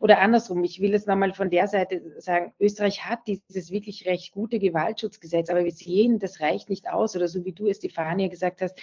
[0.00, 4.32] oder andersrum, ich will es nochmal von der Seite sagen, Österreich hat dieses wirklich recht
[4.32, 7.14] gute Gewaltschutzgesetz, aber wir sehen, das reicht nicht aus.
[7.16, 8.80] Oder so wie du, Stefania, gesagt hast,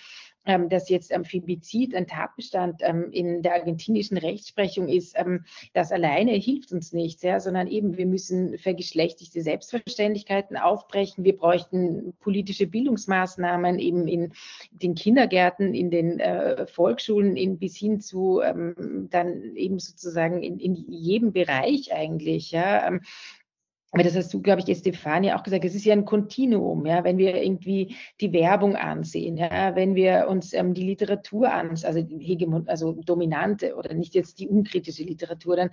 [0.69, 6.31] dass jetzt ähm, Femizid ein Tatbestand ähm, in der argentinischen Rechtsprechung ist, ähm, das alleine
[6.31, 11.23] hilft uns nichts, ja, sondern eben wir müssen vergeschlechtigte Selbstverständlichkeiten aufbrechen.
[11.23, 14.33] Wir bräuchten politische Bildungsmaßnahmen eben in
[14.71, 20.59] den Kindergärten, in den äh, Volksschulen, in, bis hin zu ähm, dann eben sozusagen in,
[20.59, 23.01] in jedem Bereich eigentlich, ja, ähm,
[23.91, 27.05] aber das hast du, glaube ich, Stefania auch gesagt, es ist ja ein Kontinuum, ja,
[27.05, 32.05] wenn wir irgendwie die Werbung ansehen, ja, wenn wir uns ähm, die Literatur ansehen, also,
[32.19, 35.69] Hegemon also dominante oder nicht jetzt die unkritische Literatur, dann,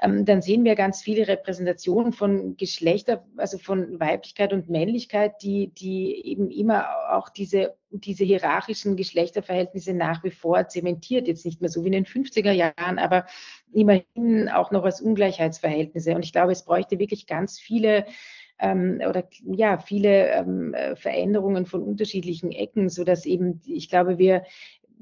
[0.00, 5.68] ähm, dann sehen wir ganz viele Repräsentationen von Geschlechter, also von Weiblichkeit und Männlichkeit, die,
[5.68, 11.28] die eben immer auch diese diese hierarchischen Geschlechterverhältnisse nach wie vor zementiert.
[11.28, 13.26] Jetzt nicht mehr so wie in den 50er Jahren, aber
[13.72, 16.14] immerhin auch noch als Ungleichheitsverhältnisse.
[16.14, 18.06] Und ich glaube, es bräuchte wirklich ganz viele
[18.58, 24.44] ähm, oder ja, viele ähm, Veränderungen von unterschiedlichen Ecken, so dass eben, ich glaube, wir,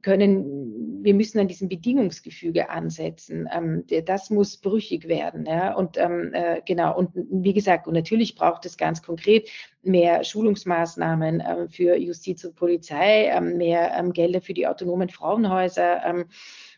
[0.04, 3.48] können, wir müssen an diesem Bedingungsgefüge ansetzen.
[3.52, 5.46] Ähm, das muss brüchig werden.
[5.46, 5.74] Ja?
[5.74, 9.48] Und ähm, äh, genau, und wie gesagt, und natürlich braucht es ganz konkret
[9.82, 16.26] mehr Schulungsmaßnahmen äh, für Justiz und Polizei, äh, mehr ähm, Gelder für die autonomen Frauenhäuser.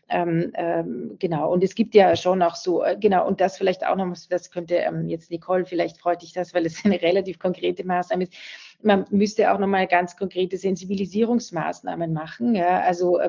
[0.09, 3.57] Ähm, ähm, ähm, genau, und es gibt ja schon auch so, äh, genau, und das
[3.57, 7.01] vielleicht auch noch, das könnte ähm, jetzt Nicole, vielleicht freut dich das, weil es eine
[7.01, 8.33] relativ konkrete Maßnahme ist
[8.81, 12.55] man müsste auch nochmal ganz konkrete Sensibilisierungsmaßnahmen machen.
[12.55, 13.19] Ja, also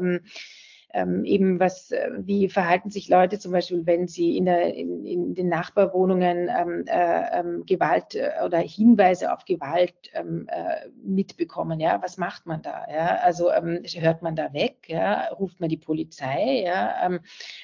[0.95, 5.05] ähm, eben was, äh, wie verhalten sich Leute zum Beispiel, wenn sie in, der, in,
[5.05, 11.79] in den Nachbarwohnungen ähm, äh, ähm, Gewalt äh, oder Hinweise auf Gewalt ähm, äh, mitbekommen,
[11.79, 15.69] ja, was macht man da, ja, also ähm, hört man da weg, ja, ruft man
[15.69, 17.21] die Polizei, ja, ähm,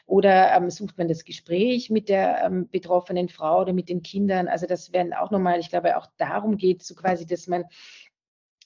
[0.07, 4.93] oder sucht man das Gespräch mit der betroffenen Frau oder mit den Kindern, also das
[4.93, 7.65] werden auch nochmal, ich glaube auch darum geht so quasi, dass man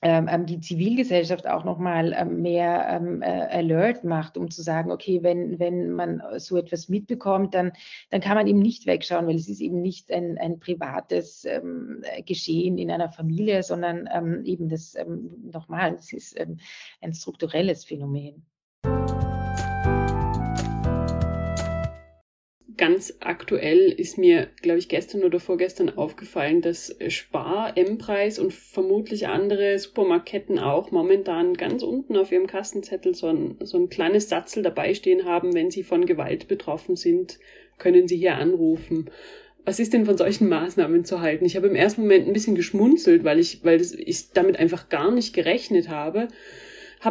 [0.01, 4.93] ähm, ähm, die Zivilgesellschaft auch nochmal ähm, mehr ähm, äh, alert macht, um zu sagen,
[4.93, 7.73] okay, wenn, wenn man so etwas mitbekommt, dann,
[8.11, 12.03] dann kann man eben nicht wegschauen, weil es ist eben nicht ein, ein privates ähm,
[12.27, 14.97] Geschehen in einer Familie, sondern ähm, eben das
[15.43, 18.47] nochmal, es ist ein strukturelles Phänomen.
[22.79, 29.27] Ganz aktuell ist mir, glaube ich, gestern oder vorgestern aufgefallen, dass Spar, M-Preis und vermutlich
[29.27, 34.63] andere Supermarktketten auch momentan ganz unten auf ihrem Kassenzettel so ein, so ein kleines Satzel
[34.63, 37.39] dabei stehen haben, wenn sie von Gewalt betroffen sind,
[37.77, 39.11] können sie hier anrufen.
[39.65, 41.45] Was ist denn von solchen Maßnahmen zu halten?
[41.45, 44.89] Ich habe im ersten Moment ein bisschen geschmunzelt, weil ich, weil das, ich damit einfach
[44.89, 46.29] gar nicht gerechnet habe.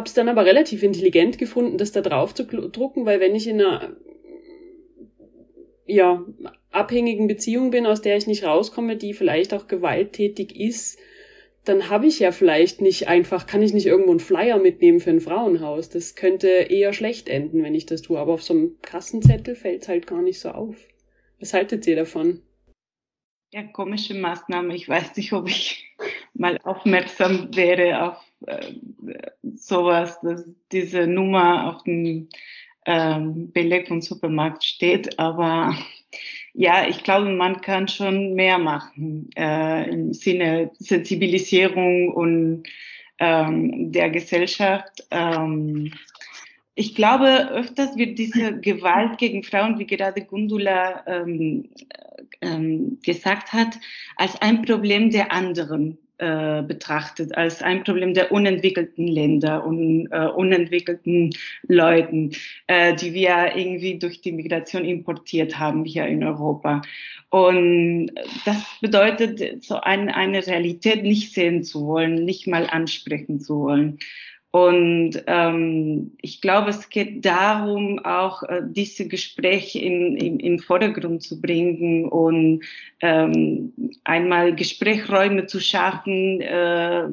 [0.04, 3.60] Es dann aber relativ intelligent gefunden, das da drauf zu drucken, weil wenn ich in
[3.60, 3.96] einer
[5.88, 6.24] ja,
[6.70, 10.98] abhängigen Beziehung bin, aus der ich nicht rauskomme, die vielleicht auch gewalttätig ist,
[11.64, 15.10] dann habe ich ja vielleicht nicht einfach, kann ich nicht irgendwo einen Flyer mitnehmen für
[15.10, 15.88] ein Frauenhaus.
[15.90, 18.18] Das könnte eher schlecht enden, wenn ich das tue.
[18.18, 20.76] Aber auf so einem Kassenzettel fällt es halt gar nicht so auf.
[21.40, 22.42] Was haltet ihr davon?
[23.52, 24.74] Ja, komische Maßnahme.
[24.74, 25.94] Ich weiß nicht, ob ich
[26.34, 28.72] mal aufmerksam wäre auf äh,
[29.54, 32.28] sowas, dass diese Nummer auf dem
[32.88, 35.76] ähm, Beleg vom Supermarkt steht, aber
[36.54, 42.62] ja, ich glaube, man kann schon mehr machen äh, im Sinne Sensibilisierung und
[43.18, 45.06] ähm, der Gesellschaft.
[45.10, 45.92] Ähm,
[46.74, 51.68] ich glaube, öfters wird diese Gewalt gegen Frauen, wie gerade Gundula ähm,
[52.40, 53.78] ähm, gesagt hat,
[54.16, 60.26] als ein Problem der anderen äh, betrachtet als ein Problem der unentwickelten Länder und äh,
[60.26, 61.30] unentwickelten
[61.68, 62.32] Leuten,
[62.66, 66.82] äh, die wir irgendwie durch die Migration importiert haben hier in Europa.
[67.30, 68.10] Und
[68.44, 73.98] das bedeutet, so ein, eine Realität nicht sehen zu wollen, nicht mal ansprechen zu wollen.
[74.50, 81.22] Und ähm, ich glaube, es geht darum, auch äh, diese Gespräche in, in, im Vordergrund
[81.22, 82.64] zu bringen und
[83.00, 83.74] ähm,
[84.04, 87.08] einmal Gesprächsräume zu schaffen, äh,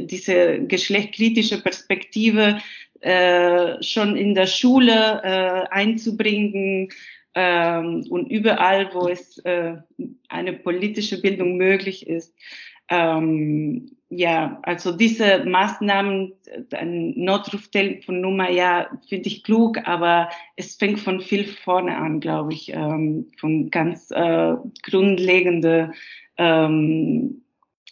[0.00, 2.58] diese geschlechtkritische Perspektive
[3.00, 6.88] äh, schon in der Schule äh, einzubringen
[7.34, 9.76] ähm, und überall, wo es äh,
[10.28, 12.34] eine politische Bildung möglich ist.
[12.88, 16.32] Ähm, ja, also diese Maßnahmen,
[16.72, 22.72] ein Notruftelefonnummer, ja, finde ich klug, aber es fängt von viel vorne an, glaube ich,
[22.72, 25.92] ähm, von ganz äh, grundlegende
[26.38, 27.42] ähm,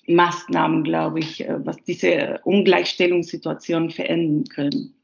[0.06, 4.94] Maßnahmen, glaube ich, äh, was diese Ungleichstellungssituation verändern können.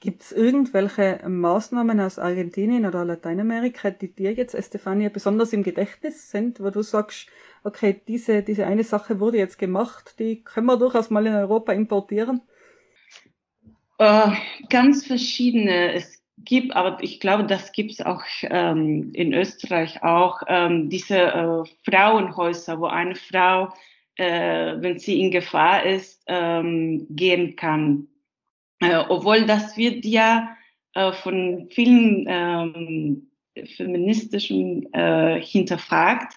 [0.00, 6.30] Gibt es irgendwelche Maßnahmen aus Argentinien oder Lateinamerika, die dir jetzt, Estefania, besonders im Gedächtnis
[6.30, 7.28] sind, wo du sagst,
[7.64, 11.72] okay, diese, diese eine Sache wurde jetzt gemacht, die können wir durchaus mal in Europa
[11.72, 12.40] importieren?
[13.98, 14.32] Äh,
[14.68, 15.92] ganz verschiedene.
[15.92, 21.18] Es gibt, aber ich glaube, das gibt es auch ähm, in Österreich auch, ähm, diese
[21.18, 23.72] äh, Frauenhäuser, wo eine Frau,
[24.16, 28.08] äh, wenn sie in Gefahr ist, ähm, gehen kann
[28.82, 30.56] äh, obwohl das wird ja
[30.94, 33.30] äh, von vielen ähm,
[33.76, 36.34] feministischen äh, hinterfragt.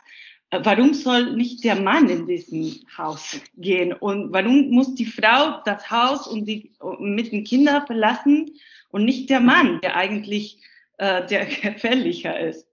[0.52, 3.94] Warum soll nicht der Mann in diesem Haus gehen?
[3.94, 8.52] Und warum muss die Frau das Haus und die, mit den Kindern verlassen
[8.90, 10.60] und nicht der Mann, der eigentlich
[10.98, 12.68] äh, der gefährlicher ist?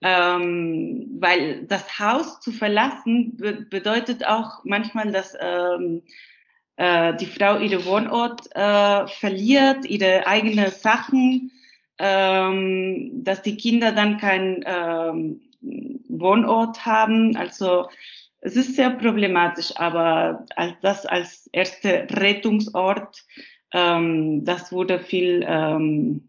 [0.00, 6.02] Ähm, weil das Haus zu verlassen be bedeutet auch manchmal, dass ähm,
[6.76, 11.50] äh, die Frau ihren Wohnort äh, verliert, ihre eigenen Sachen,
[11.98, 17.36] ähm, dass die Kinder dann keinen ähm, Wohnort haben.
[17.36, 17.88] Also
[18.40, 20.46] es ist sehr problematisch, aber
[20.82, 23.24] das als erster Rettungsort,
[23.72, 26.28] ähm, das wurde viel ähm,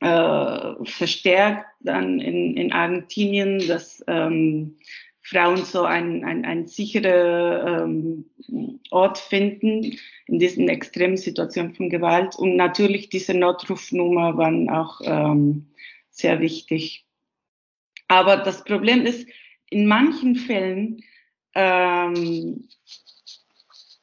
[0.00, 4.76] äh, verstärkt dann in, in Argentinien, dass ähm,
[5.22, 8.24] Frauen so ein, ein, ein sicherer ähm,
[8.90, 12.36] Ort finden in diesen extremen Situationen von Gewalt.
[12.36, 15.66] Und natürlich diese Notrufnummer waren auch ähm,
[16.10, 17.04] sehr wichtig.
[18.10, 19.28] Aber das Problem ist,
[19.70, 21.00] in manchen Fällen,
[21.54, 22.68] ähm,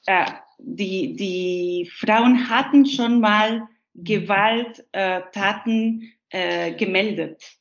[0.05, 7.57] äh, die, die Frauen hatten schon mal Gewalttaten äh, gemeldet.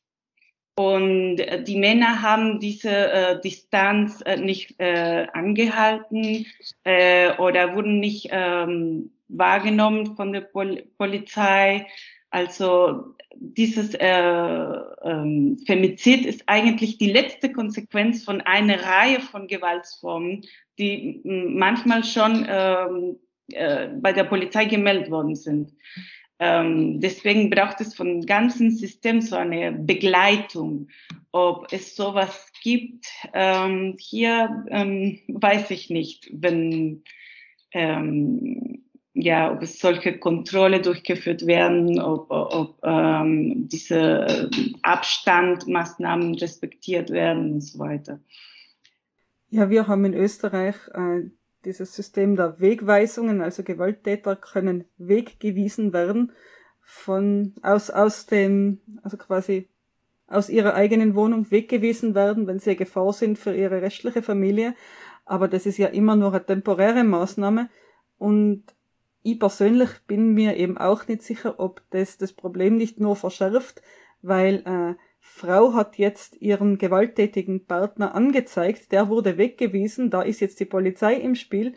[0.75, 6.45] Und äh, die Männer haben diese äh, Distanz äh, nicht äh, angehalten
[6.85, 11.87] äh, oder wurden nicht ähm, wahrgenommen von der Pol Polizei.
[12.29, 14.07] Also dieses äh,
[15.03, 20.41] ähm, Femizid ist eigentlich die letzte Konsequenz von einer Reihe von Gewaltsformen,
[20.79, 23.17] die manchmal schon ähm,
[23.51, 25.71] äh, bei der Polizei gemeldet worden sind.
[26.39, 30.89] Ähm, deswegen braucht es von ganzen System so eine Begleitung.
[31.31, 37.03] Ob es sowas gibt, ähm, hier ähm, weiß ich nicht, wenn
[37.71, 38.83] ähm,
[39.19, 44.49] ja, ob es solche Kontrolle durchgeführt werden, ob, ob ähm, diese
[44.83, 48.19] Abstandmaßnahmen respektiert werden und so weiter.
[49.49, 51.29] Ja, wir haben in Österreich äh,
[51.65, 56.31] dieses System der Wegweisungen, also Gewalttäter können weggewiesen werden
[56.81, 59.67] von aus aus dem also quasi
[60.27, 64.75] aus ihrer eigenen Wohnung weggewiesen werden, wenn sie eine Gefahr sind für ihre restliche Familie.
[65.25, 67.69] Aber das ist ja immer nur eine temporäre Maßnahme.
[68.17, 68.63] Und
[69.31, 73.81] ich persönlich bin mir eben auch nicht sicher, ob das das Problem nicht nur verschärft,
[74.21, 80.61] weil äh, Frau hat jetzt ihren gewalttätigen Partner angezeigt, der wurde weggewiesen, da ist jetzt
[80.61, 81.75] die Polizei im Spiel,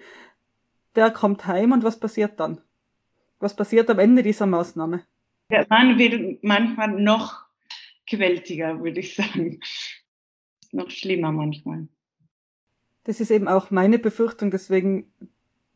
[0.94, 2.60] der kommt heim und was passiert dann?
[3.40, 5.04] Was passiert am Ende dieser Maßnahme?
[5.50, 7.46] Der Mann wird manchmal noch
[8.06, 9.60] gewaltiger, würde ich sagen.
[10.70, 11.88] Noch schlimmer manchmal.
[13.02, 15.12] Das ist eben auch meine Befürchtung, deswegen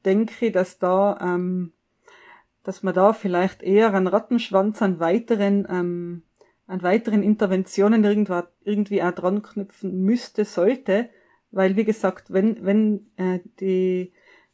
[0.04, 1.72] denke dass da, ähm,
[2.62, 6.22] dass man da vielleicht eher einen Rattenschwanz an weiteren ähm,
[6.66, 11.10] an weiteren Interventionen irgendwo, irgendwie auch dran knüpfen müsste, sollte,
[11.50, 14.12] weil wie gesagt, wenn, wenn äh, die,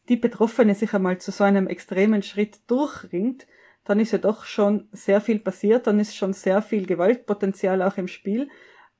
[0.09, 3.47] die Betroffene sich einmal zu so einem extremen Schritt durchringt,
[3.85, 7.97] dann ist ja doch schon sehr viel passiert, dann ist schon sehr viel Gewaltpotenzial auch
[7.97, 8.49] im Spiel.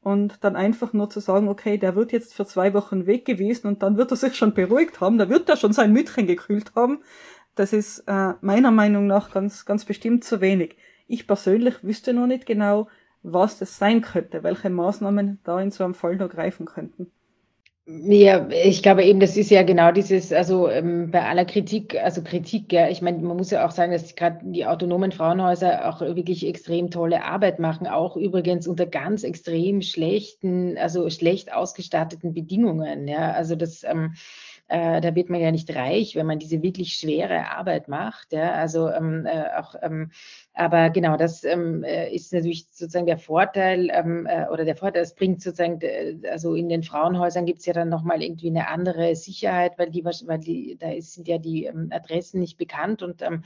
[0.03, 3.83] Und dann einfach nur zu sagen, okay, der wird jetzt für zwei Wochen weggewiesen und
[3.83, 7.03] dann wird er sich schon beruhigt haben, da wird er schon sein Mütchen gekühlt haben,
[7.55, 10.75] das ist äh, meiner Meinung nach ganz, ganz bestimmt zu wenig.
[11.07, 12.87] Ich persönlich wüsste noch nicht genau,
[13.21, 17.11] was das sein könnte, welche Maßnahmen da in so einem Fall noch greifen könnten.
[17.99, 22.21] Ja, ich glaube eben, das ist ja genau dieses, also ähm, bei aller Kritik, also
[22.23, 25.99] Kritik, ja, ich meine, man muss ja auch sagen, dass gerade die autonomen Frauenhäuser auch
[25.99, 33.07] wirklich extrem tolle Arbeit machen, auch übrigens unter ganz extrem schlechten, also schlecht ausgestatteten Bedingungen,
[33.07, 34.13] ja, also das, ähm,
[34.71, 38.31] äh, da wird man ja nicht reich, wenn man diese wirklich schwere Arbeit macht.
[38.31, 38.53] Ja?
[38.53, 40.11] Also ähm, äh, auch, ähm,
[40.53, 45.01] aber genau, das ähm, äh, ist natürlich sozusagen der Vorteil ähm, äh, oder der Vorteil,
[45.01, 45.79] es bringt sozusagen,
[46.29, 50.03] also in den Frauenhäusern gibt es ja dann nochmal irgendwie eine andere Sicherheit, weil die,
[50.03, 53.43] weil die, da sind ja die ähm, Adressen nicht bekannt und ähm,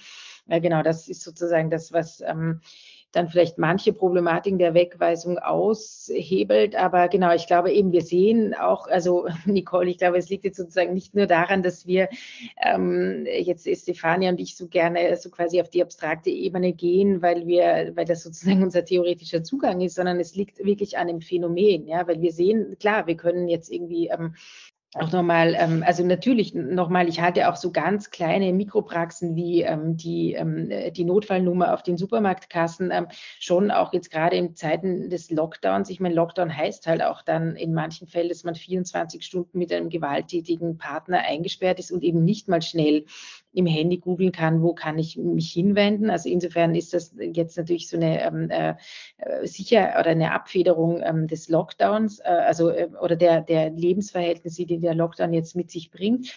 [0.48, 2.62] äh, genau, das ist sozusagen das, was ähm,
[3.16, 6.76] dann vielleicht manche Problematiken der Wegweisung aushebelt.
[6.76, 10.58] Aber genau, ich glaube eben, wir sehen auch, also Nicole, ich glaube, es liegt jetzt
[10.58, 12.10] sozusagen nicht nur daran, dass wir
[12.62, 17.48] ähm, jetzt Stefania und ich so gerne so quasi auf die abstrakte Ebene gehen, weil
[17.48, 21.88] wir, weil das sozusagen unser theoretischer Zugang ist, sondern es liegt wirklich an dem Phänomen,
[21.88, 24.36] ja, weil wir sehen, klar, wir können jetzt irgendwie ähm,
[24.96, 29.98] auch nochmal, ähm, also natürlich nochmal, ich halte auch so ganz kleine Mikropraxen wie ähm,
[29.98, 33.08] die, ähm, die Notfallnummer auf den Supermarktkassen ähm,
[33.40, 35.90] schon auch jetzt gerade in Zeiten des Lockdowns.
[35.90, 39.74] Ich meine, Lockdown heißt halt auch dann in manchen Fällen, dass man 24 Stunden mit
[39.74, 43.06] einem gewalttätigen Partner eingesperrt ist und eben nicht mal schnell
[43.56, 46.10] im Handy googeln kann, wo kann ich mich hinwenden.
[46.10, 48.76] Also insofern ist das jetzt natürlich so eine ähm, äh,
[49.48, 54.80] sicher oder eine Abfederung ähm, des Lockdowns, äh, also äh, oder der, der Lebensverhältnisse, die
[54.80, 56.36] der Lockdown jetzt mit sich bringt.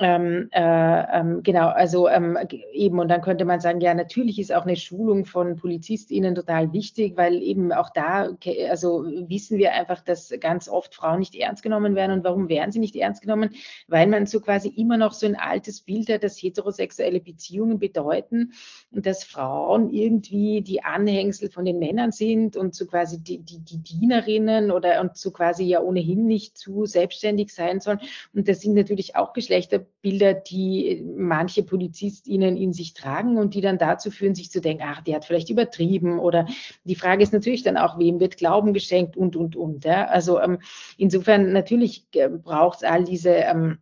[0.00, 2.38] Ähm, äh, ähm, genau, also ähm,
[2.72, 6.72] eben, und dann könnte man sagen, ja, natürlich ist auch eine Schulung von PolizistInnen total
[6.72, 8.30] wichtig, weil eben auch da,
[8.70, 12.12] also wissen wir einfach, dass ganz oft Frauen nicht ernst genommen werden.
[12.12, 13.50] Und warum werden sie nicht ernst genommen?
[13.88, 18.52] Weil man so quasi immer noch so ein altes Bild hat, dass heterosexuelle Beziehungen bedeuten
[18.90, 23.58] und dass Frauen irgendwie die Anhängsel von den Männern sind und so quasi die, die,
[23.58, 28.00] die Dienerinnen oder und so quasi ja ohnehin nicht zu selbstständig sein sollen.
[28.34, 33.60] Und das sind natürlich auch Geschlechter Bilder, die manche PolizistInnen in sich tragen und die
[33.60, 36.46] dann dazu führen, sich zu denken, ach, der hat vielleicht übertrieben oder
[36.84, 39.84] die Frage ist natürlich dann auch, wem wird Glauben geschenkt und, und, und.
[39.84, 40.06] Ja?
[40.06, 40.58] Also ähm,
[40.96, 43.78] insofern natürlich äh, braucht es all diese ähm,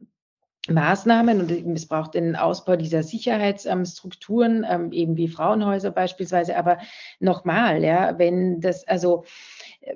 [0.68, 6.56] Maßnahmen und es braucht den Ausbau dieser Sicherheitsstrukturen, ähm, eben wie Frauenhäuser beispielsweise.
[6.56, 6.78] Aber
[7.20, 9.24] nochmal, ja, wenn das, also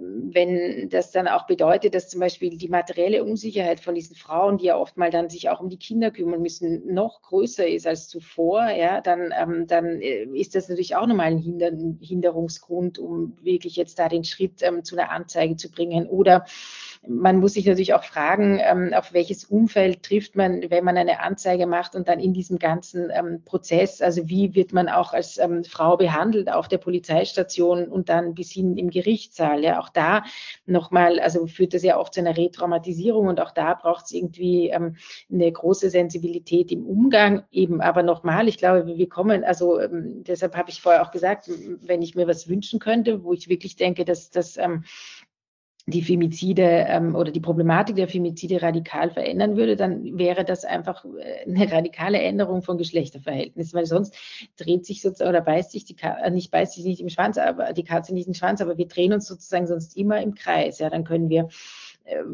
[0.01, 4.66] wenn das dann auch bedeutet, dass zum Beispiel die materielle Unsicherheit von diesen Frauen, die
[4.66, 8.09] ja oft mal dann sich auch um die Kinder kümmern müssen, noch größer ist als
[8.09, 13.36] zuvor, ja, dann, ähm, dann äh, ist das natürlich auch nochmal ein Hinder Hinderungsgrund, um
[13.43, 16.07] wirklich jetzt da den Schritt ähm, zu einer Anzeige zu bringen.
[16.07, 16.47] Oder
[17.07, 21.20] man muss sich natürlich auch fragen, ähm, auf welches Umfeld trifft man, wenn man eine
[21.20, 25.36] Anzeige macht und dann in diesem ganzen ähm, Prozess, also wie wird man auch als
[25.38, 29.64] ähm, Frau behandelt auf der Polizeistation und dann bis hin im Gerichtssaal.
[29.64, 30.22] Ja, auch da
[30.64, 34.68] nochmal, also führt das ja oft zu einer Retraumatisierung und auch da braucht es irgendwie
[34.68, 34.94] ähm,
[35.30, 37.42] eine große Sensibilität im Umgang.
[37.50, 41.50] Eben aber nochmal, ich glaube, wir kommen, also ähm, deshalb habe ich vorher auch gesagt,
[41.80, 44.84] wenn ich mir was wünschen könnte, wo ich wirklich denke, dass das ähm,
[45.87, 51.05] die Femizide ähm, oder die Problematik der Femizide radikal verändern würde, dann wäre das einfach
[51.05, 54.14] äh, eine radikale Änderung von Geschlechterverhältnissen, weil sonst
[54.57, 57.37] dreht sich sozusagen oder beißt sich die Katze, äh, nicht beißt sich nicht im Schwanz,
[57.37, 60.78] aber die Katze nicht im Schwanz, aber wir drehen uns sozusagen sonst immer im Kreis.
[60.78, 61.49] Ja, dann können wir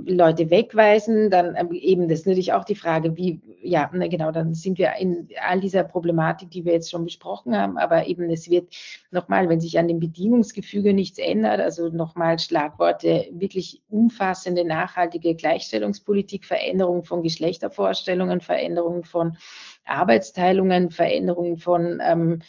[0.07, 4.55] Leute wegweisen, dann ähm, eben das ist natürlich auch die Frage, wie, ja, genau, dann
[4.55, 8.49] sind wir in all dieser Problematik, die wir jetzt schon besprochen haben, aber eben es
[8.49, 8.75] wird
[9.11, 16.45] nochmal, wenn sich an dem Bedingungsgefüge nichts ändert, also nochmal Schlagworte, wirklich umfassende, nachhaltige Gleichstellungspolitik,
[16.45, 19.37] Veränderung von Geschlechtervorstellungen, Veränderung von
[19.85, 22.41] Arbeitsteilungen, Veränderung von ähm,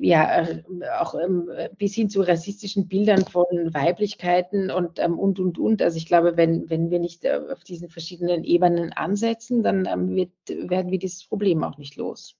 [0.00, 0.62] ja, äh,
[0.98, 5.82] auch ähm, bis hin zu rassistischen Bildern von Weiblichkeiten und, ähm, und, und, und.
[5.82, 10.14] Also ich glaube, wenn, wenn wir nicht äh, auf diesen verschiedenen Ebenen ansetzen, dann ähm,
[10.14, 12.36] wird, werden wir dieses Problem auch nicht los.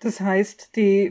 [0.00, 1.10] Das heißt, die,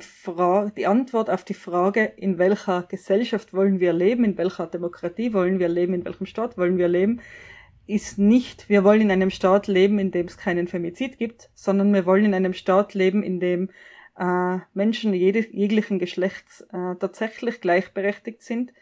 [0.78, 5.59] die Antwort auf die Frage, in welcher Gesellschaft wollen wir leben, in welcher Demokratie wollen
[5.59, 7.20] wir leben, in welchem Staat wollen wir leben,
[7.86, 11.93] ist nicht, wir wollen in einem Staat leben, in dem es keinen Femizid gibt, sondern
[11.93, 13.70] wir wollen in einem Staat leben, in dem
[14.18, 18.74] äh, Menschen jede, jeglichen Geschlechts äh, tatsächlich gleichberechtigt sind.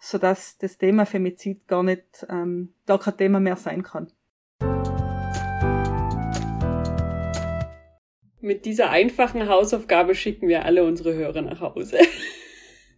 [0.00, 4.12] sodass das Thema Femizid gar nicht, ähm, gar kein Thema mehr sein kann.
[8.40, 11.98] Mit dieser einfachen Hausaufgabe schicken wir alle unsere Hörer nach Hause.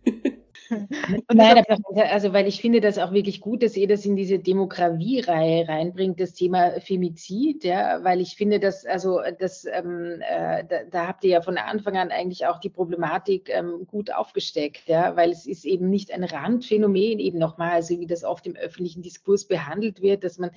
[1.32, 1.64] Nein,
[2.10, 6.20] also weil ich finde das auch wirklich gut, dass ihr das in diese Demografie-Reihe reinbringt,
[6.20, 11.24] das Thema Femizid, ja, weil ich finde, dass, also das, ähm, äh, da, da, habt
[11.24, 15.46] ihr ja von Anfang an eigentlich auch die Problematik ähm, gut aufgesteckt, ja, weil es
[15.46, 20.00] ist eben nicht ein Randphänomen, eben nochmal, also wie das oft im öffentlichen Diskurs behandelt
[20.02, 20.50] wird, dass man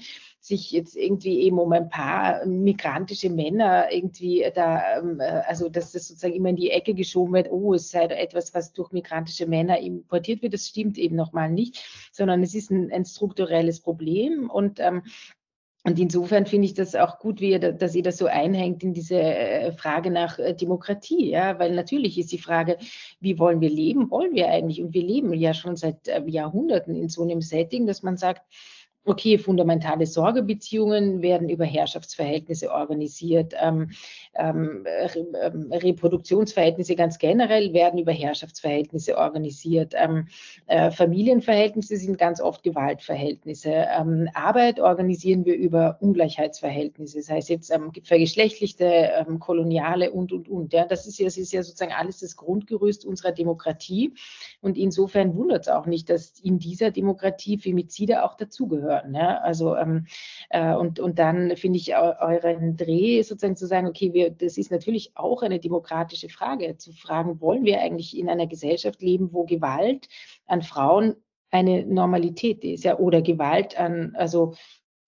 [0.44, 5.94] sich jetzt irgendwie eben um ein paar migrantische Männer irgendwie da, ähm, äh, also dass
[5.94, 9.48] das sozusagen immer in die Ecke geschoben wird, oh, es sei etwas, was durch migrantische
[9.48, 11.82] Männer importiert wird, das stimmt eben nochmal nicht,
[12.12, 15.04] sondern es ist ein, ein strukturelles Problem und ähm,
[15.86, 18.94] und insofern finde ich das auch gut, wie ihr, dass ihr das so einhängt in
[18.94, 22.78] diese äh, Frage nach äh, Demokratie, ja, weil natürlich ist die Frage,
[23.20, 24.10] wie wollen wir leben?
[24.10, 24.82] Wollen wir eigentlich?
[24.82, 28.44] Und wir leben ja schon seit Jahrhunderten in so einem Setting, dass man sagt,
[29.06, 33.54] Okay, fundamentale Sorgebeziehungen werden über Herrschaftsverhältnisse organisiert.
[33.62, 33.92] Ähm,
[34.36, 34.86] ähm,
[35.42, 39.94] ähm, Reproduktionsverhältnisse ganz generell werden über Herrschaftsverhältnisse organisiert.
[39.96, 40.28] Ähm,
[40.68, 43.72] äh, Familienverhältnisse sind ganz oft Gewaltverhältnisse.
[43.72, 50.74] Ähm, Arbeit organisieren wir über Ungleichheitsverhältnisse, das heißt jetzt ähm, vergeschlechtlichte, koloniale und, und, und.
[50.74, 54.14] Ja, das, ist ja, das ist ja sozusagen alles das Grundgerüst unserer Demokratie.
[54.62, 59.16] Und insofern wundert es auch nicht, dass in dieser Demokratie Femizide auch dazugehören gehören.
[59.16, 59.40] Ja?
[59.40, 60.06] Also ähm,
[60.50, 64.72] äh, und, und dann finde ich euren Dreh sozusagen zu sagen, okay, wir, das ist
[64.72, 69.46] natürlich auch eine demokratische Frage, zu fragen, wollen wir eigentlich in einer Gesellschaft leben, wo
[69.46, 70.08] Gewalt
[70.46, 71.16] an Frauen
[71.52, 74.56] eine Normalität ist, ja, oder Gewalt an, also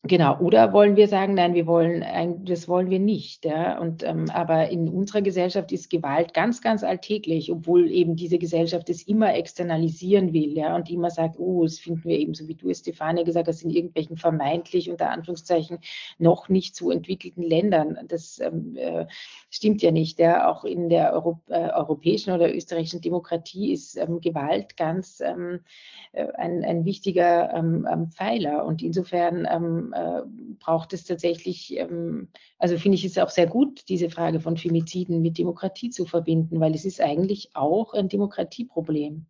[0.07, 3.43] Genau, oder wollen wir sagen, nein, wir wollen, das wollen wir nicht.
[3.43, 3.79] Ja?
[3.79, 8.87] Und, ähm, aber in unserer Gesellschaft ist Gewalt ganz, ganz alltäglich, obwohl eben diese Gesellschaft
[8.91, 10.75] es immer externalisieren will ja?
[10.75, 13.71] und immer sagt, oh, das finden wir eben, so wie du, Stefanie, gesagt hast, in
[13.71, 15.79] irgendwelchen vermeintlich, unter Anführungszeichen,
[16.19, 17.97] noch nicht so entwickelten Ländern.
[18.07, 19.07] Das ähm, äh,
[19.49, 20.19] stimmt ja nicht.
[20.19, 20.51] Ja?
[20.51, 25.61] Auch in der Euro äh, europäischen oder österreichischen Demokratie ist ähm, Gewalt ganz ähm,
[26.11, 28.65] äh, ein, ein wichtiger ähm, ähm, Pfeiler.
[28.65, 29.47] Und insofern
[29.95, 30.21] äh,
[30.59, 32.27] braucht es tatsächlich, ähm,
[32.57, 36.59] also finde ich es auch sehr gut, diese Frage von Femiziden mit Demokratie zu verbinden,
[36.59, 39.25] weil es ist eigentlich auch ein Demokratieproblem.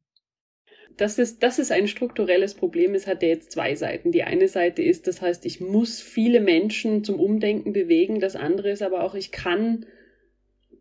[0.98, 2.96] Das ist, das ist ein strukturelles Problem.
[2.96, 4.12] Es hat ja jetzt zwei Seiten.
[4.12, 8.20] Die eine Seite ist, das heißt, ich muss viele Menschen zum Umdenken bewegen.
[8.20, 9.86] Das andere ist aber auch, ich kann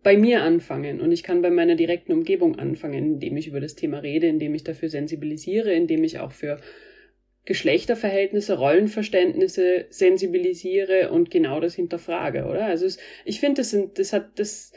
[0.03, 3.74] bei mir anfangen und ich kann bei meiner direkten Umgebung anfangen, indem ich über das
[3.74, 6.61] Thema rede, indem ich dafür sensibilisiere, indem ich auch für
[7.45, 12.64] Geschlechterverhältnisse, Rollenverständnisse sensibilisiere und genau das hinterfrage, oder?
[12.66, 14.72] Also es, ich finde, das sind, das hat das,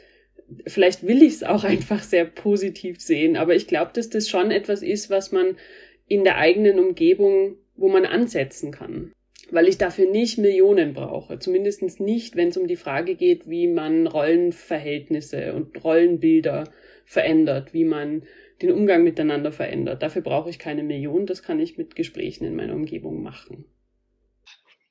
[0.66, 4.50] vielleicht will ich es auch einfach sehr positiv sehen, aber ich glaube, dass das schon
[4.50, 5.56] etwas ist, was man
[6.06, 9.12] in der eigenen Umgebung, wo man ansetzen kann.
[9.50, 11.38] Weil ich dafür nicht Millionen brauche.
[11.38, 16.64] Zumindest nicht, wenn es um die Frage geht, wie man Rollenverhältnisse und Rollenbilder
[17.06, 18.24] verändert, wie man
[18.62, 20.02] den Umgang miteinander verändert.
[20.02, 23.64] Dafür brauche ich keine Million, das kann ich mit Gesprächen in meiner Umgebung machen.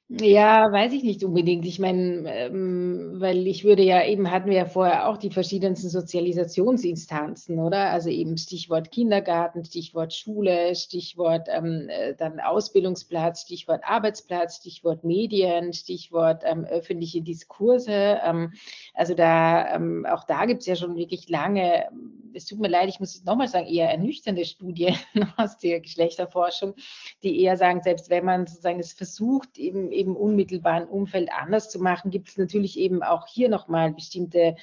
[0.10, 1.66] Ja, weiß ich nicht unbedingt.
[1.66, 5.89] Ich meine, ähm, weil ich würde ja eben, hatten wir ja vorher auch die verschiedensten
[5.89, 7.89] Sozialisationsinstanzen, oder?
[7.89, 15.74] Also eben Stichwort Kindergarten, Stichwort Schule, Stichwort ähm, äh, dann Ausbildungsplatz, Stichwort Arbeitsplatz, Stichwort Medien,
[15.74, 18.20] Stichwort ähm, öffentliche Diskurse.
[18.24, 18.53] Ähm,
[18.93, 21.89] also da, ähm, auch da gibt es ja schon wirklich lange,
[22.34, 24.95] es tut mir leid, ich muss es nochmal sagen, eher ernüchternde Studien
[25.38, 26.76] aus der Geschlechterforschung,
[27.24, 31.80] die eher sagen, selbst wenn man sozusagen es versucht, eben eben unmittelbaren Umfeld anders zu
[31.80, 34.56] machen, gibt es natürlich eben auch hier nochmal bestimmte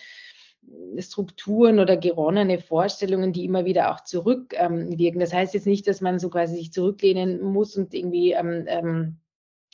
[0.98, 4.96] Strukturen oder geronnene Vorstellungen, die immer wieder auch zurückwirken.
[4.98, 8.64] Ähm, das heißt jetzt nicht, dass man so quasi sich zurücklehnen muss und irgendwie ähm,
[8.66, 9.16] ähm,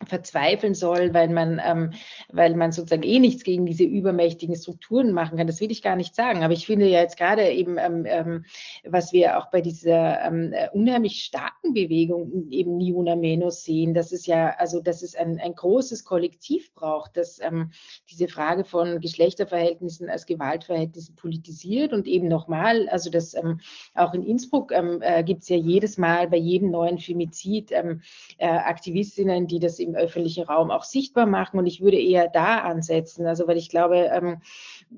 [0.07, 1.91] verzweifeln soll, weil man, ähm,
[2.31, 5.47] weil man sozusagen eh nichts gegen diese übermächtigen Strukturen machen kann.
[5.47, 6.43] Das will ich gar nicht sagen.
[6.43, 8.45] Aber ich finde ja jetzt gerade eben, ähm, ähm,
[8.85, 14.13] was wir auch bei dieser ähm, äh, unheimlich starken Bewegung eben Niuna Menos sehen, dass
[14.13, 17.71] es ja, also dass es ein, ein großes Kollektiv braucht, das ähm,
[18.11, 23.61] diese Frage von Geschlechterverhältnissen als Gewaltverhältnissen politisiert und eben nochmal, also das ähm,
[23.95, 27.97] auch in Innsbruck äh, gibt es ja jedes Mal bei jedem neuen Femizid äh,
[28.39, 31.59] Aktivistinnen, die das eben im öffentlichen Raum auch sichtbar machen.
[31.59, 33.27] Und ich würde eher da ansetzen.
[33.27, 34.41] Also, weil ich glaube, ähm,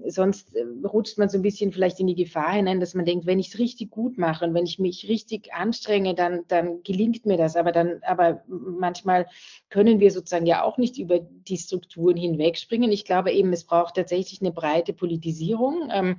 [0.06, 3.26] sonst äh, rutscht man so ein bisschen vielleicht in die Gefahr hinein, dass man denkt,
[3.26, 7.26] wenn ich es richtig gut mache und wenn ich mich richtig anstrenge, dann, dann gelingt
[7.26, 7.56] mir das.
[7.56, 9.26] Aber dann, aber manchmal
[9.70, 12.90] können wir sozusagen ja auch nicht über die Strukturen hinwegspringen.
[12.92, 15.90] Ich glaube eben, es braucht tatsächlich eine breite Politisierung.
[15.92, 16.18] Ähm,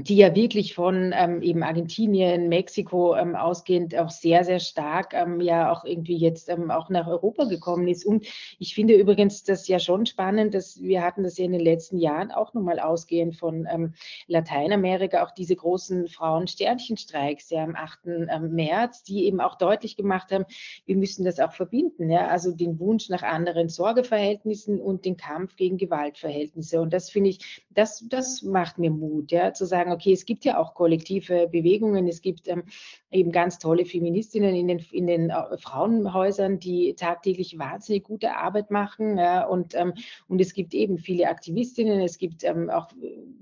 [0.00, 5.40] die ja wirklich von ähm, eben Argentinien, Mexiko ähm, ausgehend auch sehr, sehr stark ähm,
[5.40, 8.06] ja auch irgendwie jetzt ähm, auch nach Europa gekommen ist.
[8.06, 8.26] Und
[8.58, 11.98] ich finde übrigens das ja schon spannend, dass wir hatten das ja in den letzten
[11.98, 13.94] Jahren auch nochmal ausgehend von ähm,
[14.26, 17.98] Lateinamerika, auch diese großen Frauen-Sternchenstreiks ja am 8.
[18.06, 20.44] Ähm, März, die eben auch deutlich gemacht haben,
[20.86, 22.10] wir müssen das auch verbinden.
[22.10, 22.28] Ja?
[22.28, 26.80] Also den Wunsch nach anderen Sorgeverhältnissen und den Kampf gegen Gewaltverhältnisse.
[26.80, 30.44] Und das finde ich, das, das macht mir Mut, ja, zu sagen, okay, es gibt
[30.44, 32.64] ja auch kollektive Bewegungen, es gibt ähm,
[33.10, 38.70] eben ganz tolle Feministinnen in den, in den äh, Frauenhäusern, die tagtäglich wahnsinnig gute Arbeit
[38.70, 39.18] machen.
[39.18, 39.94] Ja, und, ähm,
[40.28, 42.88] und es gibt eben viele Aktivistinnen, es gibt ähm, auch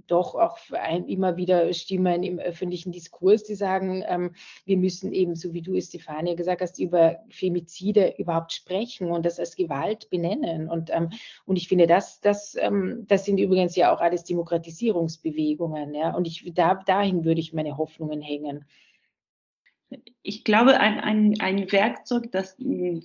[0.07, 4.33] doch auch ein, immer wieder Stimmen im öffentlichen Diskurs, die sagen, ähm,
[4.65, 9.39] wir müssen eben, so wie du, Stefania, gesagt hast, über Femizide überhaupt sprechen und das
[9.39, 10.69] als Gewalt benennen.
[10.69, 11.11] Und, ähm,
[11.45, 15.95] und ich finde, das, das, ähm, das sind übrigens ja auch alles Demokratisierungsbewegungen.
[15.95, 16.15] Ja?
[16.15, 18.65] Und ich, da, dahin würde ich meine Hoffnungen hängen.
[20.23, 22.57] Ich glaube, ein, ein, ein Werkzeug, das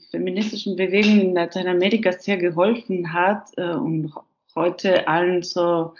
[0.09, 4.11] feministischen Bewegungen in Lateinamerika sehr geholfen hat äh, und
[4.55, 5.93] heute allen so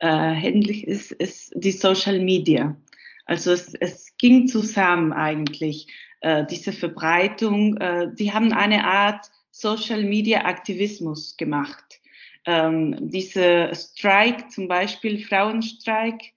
[0.00, 2.76] äh, händlich ist, ist die Social Media.
[3.24, 5.88] Also es, es ging zusammen eigentlich,
[6.20, 7.76] äh, diese Verbreitung.
[7.76, 12.00] Äh, die haben eine Art Social Media Aktivismus gemacht.
[12.44, 16.32] Ähm, diese Strike, zum Beispiel Frauenstreik,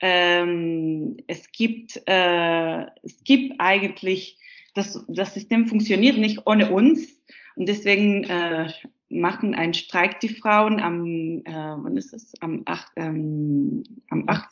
[0.00, 4.38] ähm, es gibt, äh, es gibt eigentlich,
[4.74, 7.22] das, das System funktioniert nicht ohne uns
[7.56, 8.70] und deswegen äh,
[9.08, 12.32] machen einen Streik die Frauen am, äh, wann ist es?
[12.40, 12.92] Am 8.
[12.96, 14.48] Ähm, am 8.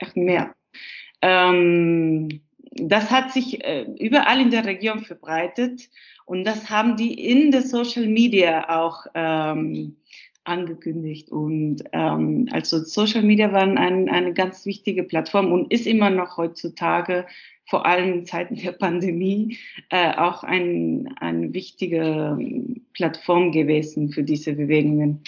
[0.00, 0.16] 8.
[0.16, 0.54] März.
[1.22, 2.40] Ähm,
[2.72, 5.90] das hat sich äh, überall in der Region verbreitet
[6.24, 9.96] und das haben die in der Social Media auch ähm,
[10.44, 11.30] angekündigt.
[11.30, 16.36] Und ähm, also Social Media waren ein, eine ganz wichtige Plattform und ist immer noch
[16.36, 17.26] heutzutage,
[17.66, 19.58] vor allem in Zeiten der Pandemie,
[19.90, 22.36] äh, auch ein, eine wichtige
[22.94, 25.22] Plattform gewesen für diese Bewegungen.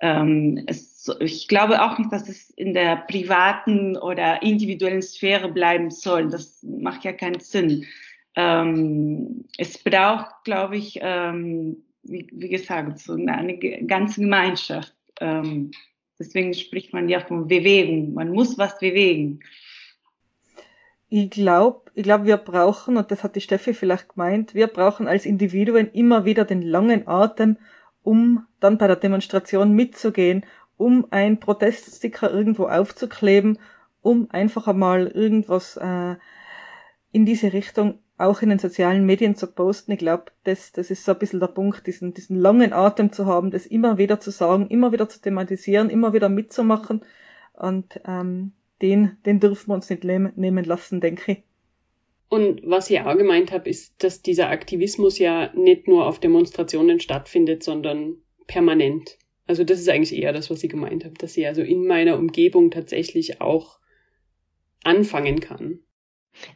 [0.00, 5.90] Ähm, es, ich glaube auch nicht, dass es in der privaten oder individuellen Sphäre bleiben
[5.90, 6.28] soll.
[6.28, 7.84] Das macht ja keinen Sinn.
[8.34, 14.94] Ähm, es braucht, glaube ich, ähm, wie, wie gesagt, so eine, eine ganze Gemeinschaft.
[15.20, 15.70] Ähm,
[16.18, 18.14] deswegen spricht man ja von Bewegung.
[18.14, 19.40] Man muss was bewegen.
[21.08, 25.06] Ich glaube, ich glaube, wir brauchen, und das hat die Steffi vielleicht gemeint, wir brauchen
[25.06, 27.58] als Individuen immer wieder den langen Atem,
[28.02, 30.46] um dann bei der Demonstration mitzugehen,
[30.78, 33.58] um ein Proteststicker irgendwo aufzukleben,
[34.00, 36.16] um einfach einmal irgendwas äh,
[37.12, 39.92] in diese Richtung auch in den sozialen Medien zu posten.
[39.92, 43.26] Ich glaube, das, das ist so ein bisschen der Punkt, diesen, diesen langen Atem zu
[43.26, 47.02] haben, das immer wieder zu sagen, immer wieder zu thematisieren, immer wieder mitzumachen.
[47.52, 51.42] Und ähm, den, den dürfen wir uns nicht nehmen lassen, denke ich.
[52.28, 56.98] Und was ich auch gemeint habe, ist, dass dieser Aktivismus ja nicht nur auf Demonstrationen
[56.98, 58.16] stattfindet, sondern
[58.46, 59.18] permanent.
[59.46, 62.16] Also das ist eigentlich eher das, was ich gemeint habe, dass ich also in meiner
[62.16, 63.78] Umgebung tatsächlich auch
[64.82, 65.80] anfangen kann.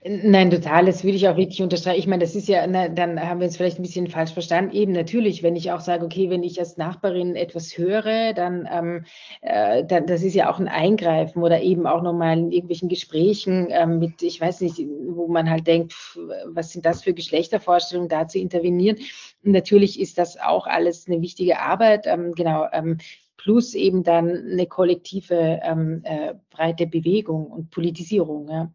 [0.04, 1.98] Nein, total, das würde ich auch richtig unterstreichen.
[1.98, 4.74] Ich meine, das ist ja, na, dann haben wir uns vielleicht ein bisschen falsch verstanden.
[4.74, 9.04] Eben natürlich, wenn ich auch sage, okay, wenn ich als Nachbarin etwas höre, dann, ähm,
[9.42, 13.68] äh, dann das ist ja auch ein Eingreifen oder eben auch nochmal in irgendwelchen Gesprächen
[13.70, 18.08] ähm, mit, ich weiß nicht, wo man halt denkt, pff, was sind das für Geschlechtervorstellungen,
[18.08, 18.96] da zu intervenieren.
[19.44, 22.06] Und natürlich ist das auch alles eine wichtige Arbeit.
[22.06, 22.98] Ähm, genau, ähm,
[23.36, 28.48] plus eben dann eine kollektive ähm, äh, breite Bewegung und Politisierung.
[28.48, 28.72] Ja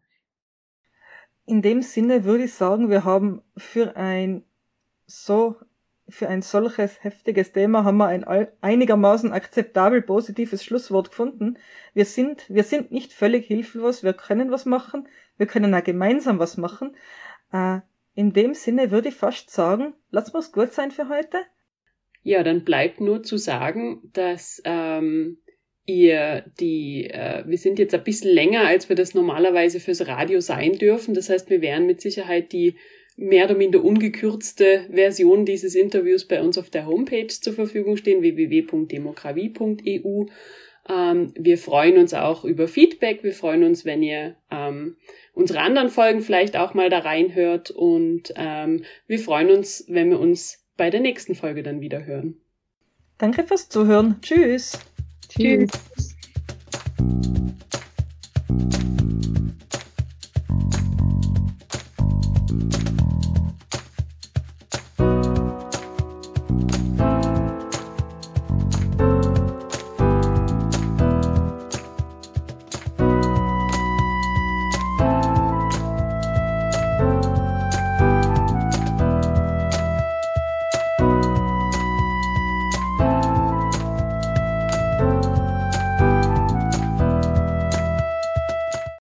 [1.52, 4.42] in dem Sinne würde ich sagen, wir haben für ein
[5.04, 5.56] so
[6.08, 8.24] für ein solches heftiges Thema haben wir ein
[8.62, 11.58] einigermaßen akzeptabel positives Schlusswort gefunden.
[11.92, 16.38] Wir sind, wir sind nicht völlig hilflos, wir können was machen, wir können auch gemeinsam
[16.38, 16.96] was machen.
[17.52, 17.80] Äh,
[18.14, 21.36] in dem Sinne würde ich fast sagen, lass uns gut sein für heute.
[22.22, 25.36] Ja, dann bleibt nur zu sagen, dass ähm,
[25.86, 30.40] ihr die, äh, wir sind jetzt ein bisschen länger, als wir das normalerweise fürs Radio
[30.40, 31.14] sein dürfen.
[31.14, 32.76] Das heißt, wir werden mit Sicherheit die
[33.16, 38.22] mehr oder minder ungekürzte Version dieses Interviews bei uns auf der Homepage zur Verfügung stehen,
[38.22, 40.26] www.demokratie.eu.
[40.88, 43.22] Ähm, wir freuen uns auch über Feedback.
[43.22, 44.96] Wir freuen uns, wenn ihr ähm,
[45.34, 47.70] unsere anderen Folgen vielleicht auch mal da reinhört.
[47.70, 52.36] Und ähm, wir freuen uns, wenn wir uns bei der nächsten Folge dann wieder hören.
[53.18, 54.16] Danke fürs Zuhören.
[55.38, 55.70] Tschüss.
[55.70, 56.11] Tschüss.